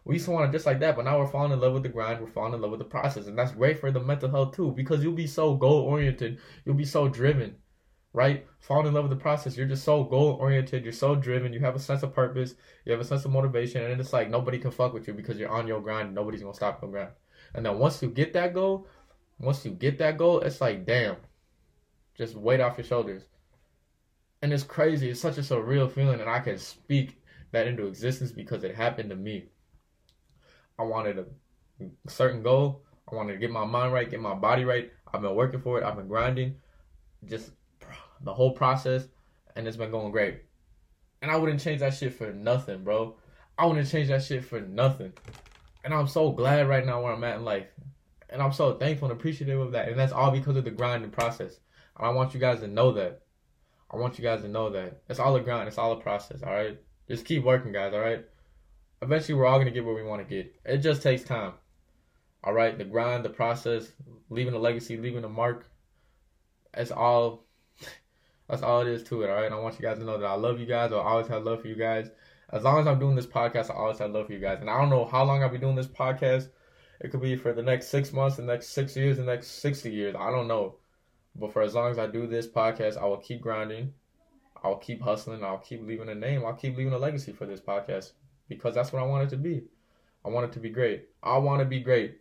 We 0.04 0.14
used 0.14 0.26
to 0.26 0.30
want 0.30 0.48
it 0.48 0.52
just 0.52 0.66
like 0.66 0.80
that, 0.80 0.96
but 0.96 1.04
now 1.04 1.18
we're 1.18 1.26
falling 1.26 1.52
in 1.52 1.60
love 1.60 1.74
with 1.74 1.82
the 1.82 1.88
grind. 1.88 2.20
We're 2.20 2.26
falling 2.28 2.54
in 2.54 2.60
love 2.60 2.70
with 2.70 2.78
the 2.78 2.84
process, 2.84 3.26
and 3.26 3.38
that's 3.38 3.52
great 3.52 3.78
for 3.78 3.90
the 3.90 4.00
mental 4.00 4.30
health 4.30 4.54
too, 4.54 4.72
because 4.72 5.02
you'll 5.02 5.12
be 5.12 5.26
so 5.26 5.54
goal 5.54 5.82
oriented. 5.82 6.38
You'll 6.64 6.76
be 6.76 6.84
so 6.84 7.08
driven 7.08 7.56
right? 8.12 8.46
Falling 8.60 8.86
in 8.86 8.94
love 8.94 9.04
with 9.04 9.18
the 9.18 9.22
process. 9.22 9.56
You're 9.56 9.66
just 9.66 9.84
so 9.84 10.04
goal 10.04 10.36
oriented. 10.40 10.84
You're 10.84 10.92
so 10.92 11.14
driven. 11.14 11.52
You 11.52 11.60
have 11.60 11.74
a 11.74 11.78
sense 11.78 12.02
of 12.02 12.14
purpose. 12.14 12.54
You 12.84 12.92
have 12.92 13.00
a 13.00 13.04
sense 13.04 13.24
of 13.24 13.30
motivation, 13.32 13.82
and 13.82 14.00
it's 14.00 14.12
like 14.12 14.30
nobody 14.30 14.58
can 14.58 14.70
fuck 14.70 14.92
with 14.92 15.06
you 15.08 15.14
because 15.14 15.38
you're 15.38 15.50
on 15.50 15.66
your 15.66 15.80
grind. 15.80 16.14
Nobody's 16.14 16.42
gonna 16.42 16.54
stop 16.54 16.82
your 16.82 16.90
grind. 16.90 17.10
And 17.54 17.64
then 17.64 17.78
once 17.78 18.02
you 18.02 18.08
get 18.10 18.32
that 18.34 18.54
goal, 18.54 18.86
once 19.38 19.64
you 19.64 19.72
get 19.72 19.98
that 19.98 20.18
goal, 20.18 20.40
it's 20.40 20.60
like 20.60 20.84
damn, 20.86 21.16
just 22.16 22.34
weight 22.34 22.60
off 22.60 22.78
your 22.78 22.86
shoulders. 22.86 23.22
And 24.42 24.52
it's 24.52 24.64
crazy. 24.64 25.10
It's 25.10 25.20
such 25.20 25.38
a 25.38 25.42
surreal 25.42 25.90
feeling, 25.90 26.20
and 26.20 26.28
I 26.28 26.40
can 26.40 26.58
speak 26.58 27.22
that 27.52 27.66
into 27.66 27.86
existence 27.86 28.32
because 28.32 28.64
it 28.64 28.74
happened 28.74 29.10
to 29.10 29.16
me. 29.16 29.46
I 30.78 30.82
wanted 30.82 31.18
a 31.18 31.26
certain 32.08 32.42
goal. 32.42 32.82
I 33.10 33.14
wanted 33.14 33.34
to 33.34 33.38
get 33.38 33.50
my 33.50 33.64
mind 33.64 33.92
right, 33.92 34.10
get 34.10 34.20
my 34.20 34.34
body 34.34 34.64
right. 34.64 34.90
I've 35.12 35.22
been 35.22 35.34
working 35.34 35.60
for 35.60 35.78
it. 35.78 35.84
I've 35.84 35.96
been 35.96 36.08
grinding. 36.08 36.56
Just 37.24 37.50
the 38.22 38.32
whole 38.32 38.52
process, 38.52 39.06
and 39.54 39.66
it's 39.68 39.76
been 39.76 39.90
going 39.90 40.10
great. 40.10 40.42
And 41.20 41.30
I 41.30 41.36
wouldn't 41.36 41.60
change 41.60 41.80
that 41.80 41.94
shit 41.94 42.14
for 42.14 42.32
nothing, 42.32 42.82
bro. 42.82 43.16
I 43.58 43.66
wouldn't 43.66 43.88
change 43.88 44.08
that 44.08 44.24
shit 44.24 44.44
for 44.44 44.60
nothing. 44.60 45.12
And 45.84 45.92
I'm 45.94 46.08
so 46.08 46.32
glad 46.32 46.68
right 46.68 46.84
now 46.84 47.02
where 47.02 47.12
I'm 47.12 47.22
at 47.24 47.36
in 47.36 47.44
life. 47.44 47.66
And 48.30 48.42
I'm 48.42 48.52
so 48.52 48.74
thankful 48.74 49.10
and 49.10 49.18
appreciative 49.18 49.60
of 49.60 49.72
that. 49.72 49.88
And 49.88 49.98
that's 49.98 50.12
all 50.12 50.30
because 50.30 50.56
of 50.56 50.64
the 50.64 50.70
grind 50.70 51.04
and 51.04 51.12
process. 51.12 51.60
I 52.02 52.10
want 52.10 52.34
you 52.34 52.40
guys 52.40 52.60
to 52.60 52.68
know 52.68 52.92
that. 52.92 53.22
I 53.90 53.96
want 53.96 54.18
you 54.18 54.24
guys 54.24 54.42
to 54.42 54.48
know 54.48 54.70
that. 54.70 55.02
It's 55.08 55.20
all 55.20 55.36
a 55.36 55.40
grind. 55.40 55.68
It's 55.68 55.78
all 55.78 55.92
a 55.92 56.00
process, 56.00 56.42
all 56.42 56.52
right? 56.52 56.78
Just 57.08 57.26
keep 57.26 57.44
working, 57.44 57.72
guys, 57.72 57.92
all 57.92 58.00
right? 58.00 58.24
Eventually, 59.02 59.34
we're 59.34 59.46
all 59.46 59.58
going 59.58 59.66
to 59.66 59.72
get 59.72 59.84
where 59.84 59.94
we 59.94 60.02
want 60.02 60.26
to 60.26 60.34
get. 60.34 60.54
It 60.64 60.78
just 60.78 61.02
takes 61.02 61.24
time. 61.24 61.52
All 62.44 62.54
right? 62.54 62.76
The 62.76 62.84
grind, 62.84 63.24
the 63.24 63.30
process, 63.30 63.92
leaving 64.30 64.54
a 64.54 64.58
legacy, 64.58 64.96
leaving 64.96 65.24
a 65.24 65.28
mark. 65.28 65.66
It's 66.74 66.90
all 66.90 67.44
that's 68.48 68.62
all 68.62 68.80
it 68.80 68.88
is 68.88 69.02
to 69.04 69.22
it, 69.22 69.30
all 69.30 69.36
right? 69.36 69.52
I 69.52 69.58
want 69.58 69.78
you 69.78 69.82
guys 69.82 69.98
to 69.98 70.04
know 70.04 70.18
that 70.18 70.26
I 70.26 70.34
love 70.34 70.58
you 70.58 70.66
guys. 70.66 70.92
I 70.92 70.96
always 70.96 71.26
have 71.28 71.44
love 71.44 71.60
for 71.60 71.68
you 71.68 71.76
guys. 71.76 72.10
As 72.50 72.64
long 72.64 72.80
as 72.80 72.86
I'm 72.86 72.98
doing 72.98 73.16
this 73.16 73.26
podcast, 73.26 73.70
I 73.70 73.74
always 73.74 73.98
have 73.98 74.10
love 74.10 74.26
for 74.26 74.32
you 74.32 74.38
guys. 74.38 74.58
And 74.60 74.70
I 74.70 74.78
don't 74.78 74.90
know 74.90 75.04
how 75.04 75.24
long 75.24 75.42
I'll 75.42 75.48
be 75.48 75.58
doing 75.58 75.76
this 75.76 75.86
podcast. 75.86 76.48
It 77.00 77.10
could 77.10 77.22
be 77.22 77.36
for 77.36 77.52
the 77.52 77.62
next 77.62 77.88
six 77.88 78.12
months, 78.12 78.36
the 78.36 78.42
next 78.42 78.68
six 78.68 78.96
years, 78.96 79.16
the 79.16 79.24
next 79.24 79.48
60 79.62 79.90
years. 79.90 80.14
I 80.18 80.30
don't 80.30 80.48
know. 80.48 80.76
But 81.34 81.52
for 81.52 81.62
as 81.62 81.74
long 81.74 81.90
as 81.90 81.98
I 81.98 82.06
do 82.06 82.26
this 82.26 82.46
podcast, 82.46 82.96
I 82.96 83.06
will 83.06 83.18
keep 83.18 83.40
grinding. 83.40 83.94
I'll 84.62 84.76
keep 84.76 85.02
hustling. 85.02 85.42
I'll 85.42 85.58
keep 85.58 85.84
leaving 85.86 86.08
a 86.08 86.14
name. 86.14 86.44
I'll 86.44 86.54
keep 86.54 86.76
leaving 86.76 86.92
a 86.92 86.98
legacy 86.98 87.32
for 87.32 87.46
this 87.46 87.60
podcast 87.60 88.12
because 88.48 88.74
that's 88.74 88.92
what 88.92 89.02
I 89.02 89.06
want 89.06 89.24
it 89.24 89.30
to 89.30 89.36
be. 89.36 89.64
I 90.24 90.28
want 90.28 90.46
it 90.46 90.52
to 90.52 90.60
be 90.60 90.70
great. 90.70 91.08
I 91.22 91.38
want 91.38 91.60
to 91.60 91.64
be 91.64 91.80
great. 91.80 92.20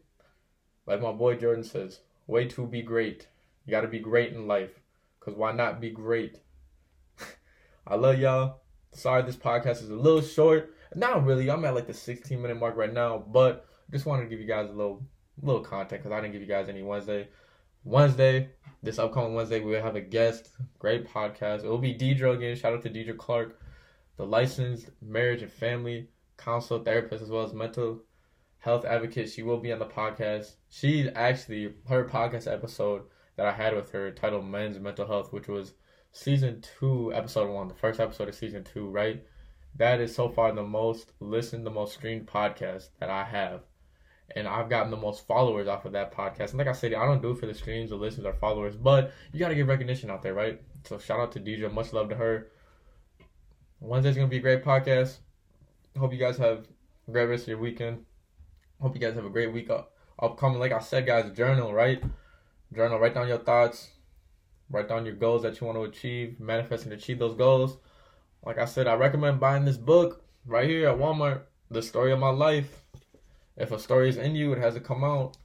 Like 0.88 1.02
my 1.02 1.12
boy 1.12 1.36
Jordan 1.36 1.64
says, 1.64 2.00
way 2.28 2.48
to 2.48 2.66
be 2.66 2.82
great. 2.82 3.28
You 3.66 3.72
got 3.72 3.82
to 3.82 3.88
be 3.88 4.00
great 4.00 4.34
in 4.34 4.48
life 4.48 4.80
because 5.20 5.36
why 5.36 5.52
not 5.52 5.80
be 5.80 5.92
great? 5.92 6.40
I 7.88 7.96
love 7.96 8.18
y'all. 8.18 8.62
Sorry 8.94 9.22
this 9.22 9.36
podcast 9.36 9.84
is 9.84 9.90
a 9.90 9.96
little 9.96 10.22
short. 10.22 10.74
Not 10.96 11.26
really. 11.26 11.50
I'm 11.50 11.64
at 11.64 11.76
like 11.76 11.88
the 11.88 11.94
16 11.94 12.42
minute 12.42 12.60
mark 12.60 12.76
right 12.76 12.92
now, 12.92 13.20
but 13.20 13.68
just 13.92 14.06
wanted 14.06 14.24
to 14.24 14.30
give 14.30 14.40
you 14.40 14.48
guys 14.48 14.70
a 14.70 14.74
little 14.74 15.04
little 15.42 15.62
content 15.62 16.02
because 16.02 16.12
I 16.12 16.22
didn't 16.22 16.34
give 16.34 16.42
you 16.42 16.48
guys 16.48 16.70
any 16.70 16.82
Wednesday. 16.82 17.28
Wednesday, 17.84 18.52
this 18.84 19.00
upcoming 19.00 19.34
Wednesday, 19.34 19.60
we 19.60 19.72
will 19.72 19.82
have 19.82 19.96
a 19.96 20.02
guest. 20.02 20.50
Great 20.78 21.08
podcast. 21.08 21.64
It 21.64 21.68
will 21.68 21.80
be 21.80 21.96
Deidre 21.96 22.36
again. 22.36 22.56
Shout 22.56 22.74
out 22.74 22.84
to 22.84 22.92
Deidre 22.92 23.18
Clark, 23.18 23.60
the 24.18 24.26
licensed 24.26 24.92
marriage 25.02 25.42
and 25.42 25.52
family 25.52 26.08
counselor 26.38 26.84
therapist 26.84 27.24
as 27.24 27.30
well 27.32 27.44
as 27.44 27.54
mental 27.54 28.04
health 28.60 28.86
advocate. 28.86 29.32
She 29.32 29.42
will 29.42 29.60
be 29.60 29.72
on 29.72 29.80
the 29.80 29.88
podcast. 29.88 30.58
She 30.70 31.10
actually 31.10 31.74
her 31.90 32.08
podcast 32.08 32.46
episode 32.46 33.02
that 33.36 33.48
I 33.48 33.52
had 33.52 33.76
with 33.76 33.90
her 33.94 34.12
titled 34.12 34.46
Men's 34.46 34.78
Mental 34.78 35.08
Health, 35.08 35.34
which 35.34 35.48
was 35.48 35.74
season 36.12 36.62
two, 36.80 37.12
episode 37.16 37.50
one, 37.50 37.68
the 37.68 37.74
first 37.74 38.00
episode 38.00 38.30
of 38.30 38.36
season 38.36 38.64
two, 38.64 38.90
right? 38.90 39.26
That 39.76 40.00
is 40.02 40.14
so 40.14 40.30
far 40.30 40.52
the 40.52 40.62
most 40.62 41.14
listened, 41.20 41.66
the 41.66 41.72
most 41.72 41.96
streamed 41.96 42.28
podcast 42.28 42.90
that 43.00 43.10
I 43.10 43.24
have 43.24 43.62
and 44.36 44.48
I've 44.48 44.70
gotten 44.70 44.92
the 44.92 44.98
most 44.98 45.28
followers 45.28 45.68
off 45.68 45.86
of 45.86 45.94
that 45.94 46.14
podcast. 46.14 46.50
And 46.50 46.58
like 46.58 46.68
I 46.68 46.74
said, 46.74 46.94
I 46.94 47.06
don't 47.06 47.22
do 47.22 47.32
it 47.32 47.40
for 47.40 47.46
the 47.46 47.54
streams, 47.54 47.90
the 47.90 47.96
listeners 47.96 48.26
or 48.26 48.34
followers, 48.34 48.76
but 48.76 49.12
you 49.32 49.40
got 49.40 49.50
to 49.50 49.56
get 49.56 49.68
recognition 49.68 50.10
out 50.10 50.22
there, 50.22 50.34
right? 50.34 50.62
So 50.86 50.98
shout 50.98 51.20
out 51.20 51.32
to 51.34 51.40
Deidre. 51.40 51.72
Much 51.72 51.94
love 51.94 52.10
to 52.10 52.16
her. 52.16 52.48
Wednesday's 53.80 54.16
going 54.16 54.28
to 54.28 54.32
be 54.32 54.38
a 54.38 54.42
great 54.42 54.64
podcast. 54.64 55.18
Hope 55.98 56.14
you 56.14 56.20
guys 56.20 56.38
have 56.38 56.68
a 57.08 57.12
great 57.12 57.26
rest 57.26 57.44
of 57.44 57.50
your 57.50 57.58
weekend. 57.58 58.06
Hope 58.80 58.96
you 58.96 59.02
guys 59.02 59.16
have 59.16 59.26
a 59.26 59.30
great 59.30 59.52
week 59.52 59.70
up, 59.70 59.94
upcoming. 60.20 60.60
Like 60.60 60.72
I 60.72 60.80
said, 60.80 61.06
guys, 61.06 61.32
journal, 61.36 61.74
right? 61.74 62.02
Journal, 62.74 63.00
write 63.00 63.14
down 63.14 63.28
your 63.28 63.38
thoughts, 63.38 63.90
write 64.70 64.88
down 64.88 65.06
your 65.06 65.16
goals 65.16 65.44
that 65.44 65.60
you 65.60 65.68
want 65.68 65.78
to 65.78 65.84
achieve, 65.84 66.40
manifest 66.40 66.86
and 66.86 66.94
achieve 66.94 67.20
those 67.20 67.36
goals. 67.36 67.78
Like 68.46 68.58
I 68.58 68.66
said, 68.66 68.88
I 68.88 68.94
recommend 68.94 69.40
buying 69.40 69.66
this 69.66 69.78
book 69.78 70.24
right 70.46 70.68
here 70.68 70.88
at 70.88 70.98
Walmart, 70.98 71.42
The 71.70 71.82
Story 71.82 72.12
of 72.12 72.20
My 72.20 72.30
Life 72.30 72.82
if 73.58 73.72
a 73.72 73.80
story 73.80 74.10
is 74.10 74.18
in 74.18 74.36
you, 74.36 74.54
it 74.54 74.60
has 74.60 74.74
to 74.76 74.80
come 74.80 75.04
out. 75.04 75.38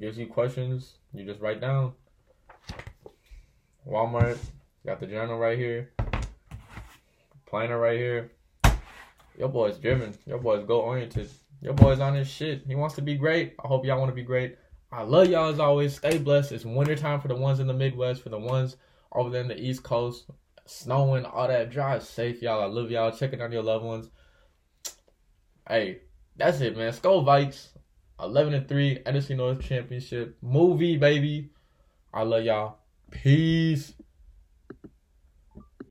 Gives 0.00 0.18
you 0.18 0.26
questions, 0.26 0.98
you 1.12 1.24
just 1.24 1.40
write 1.40 1.60
down. 1.60 1.92
Walmart, 3.86 4.38
got 4.84 4.98
the 4.98 5.06
journal 5.06 5.38
right 5.38 5.58
here. 5.58 5.92
Planner 7.46 7.78
right 7.78 7.98
here. 7.98 8.32
Your 9.38 9.48
boy's 9.48 9.78
driven. 9.78 10.14
Your 10.26 10.38
boy's 10.38 10.64
goal 10.64 10.80
oriented. 10.80 11.28
Your 11.60 11.74
boy's 11.74 12.00
on 12.00 12.14
his 12.14 12.28
shit. 12.28 12.64
He 12.66 12.74
wants 12.74 12.94
to 12.96 13.02
be 13.02 13.14
great. 13.14 13.54
I 13.62 13.68
hope 13.68 13.84
y'all 13.84 13.98
want 13.98 14.10
to 14.10 14.14
be 14.14 14.22
great. 14.22 14.56
I 14.92 15.02
love 15.02 15.28
y'all 15.28 15.50
as 15.50 15.58
always. 15.58 15.96
Stay 15.96 16.18
blessed. 16.18 16.52
It's 16.52 16.64
wintertime 16.64 17.20
for 17.20 17.28
the 17.28 17.36
ones 17.36 17.60
in 17.60 17.66
the 17.66 17.74
Midwest, 17.74 18.22
for 18.22 18.28
the 18.28 18.38
ones 18.38 18.76
over 19.12 19.30
there 19.30 19.42
in 19.42 19.48
the 19.48 19.60
East 19.60 19.82
Coast. 19.82 20.26
Snowing, 20.66 21.24
all 21.24 21.48
that. 21.48 21.70
Drive 21.70 22.02
safe, 22.04 22.42
y'all. 22.42 22.62
I 22.62 22.66
love 22.66 22.90
y'all. 22.90 23.10
Checking 23.10 23.42
on 23.42 23.52
your 23.52 23.62
loved 23.62 23.84
ones. 23.84 24.10
Hey, 25.68 26.00
that's 26.36 26.60
it, 26.60 26.76
man. 26.76 26.92
Skol 26.92 27.24
Vikes, 27.24 27.68
11 28.20 28.54
and 28.54 28.68
3, 28.68 28.98
NFC 29.06 29.36
North 29.36 29.60
Championship. 29.60 30.36
Movie, 30.42 30.96
baby. 30.96 31.50
I 32.12 32.22
love 32.22 32.44
y'all. 32.44 32.78
Peace. 33.10 33.92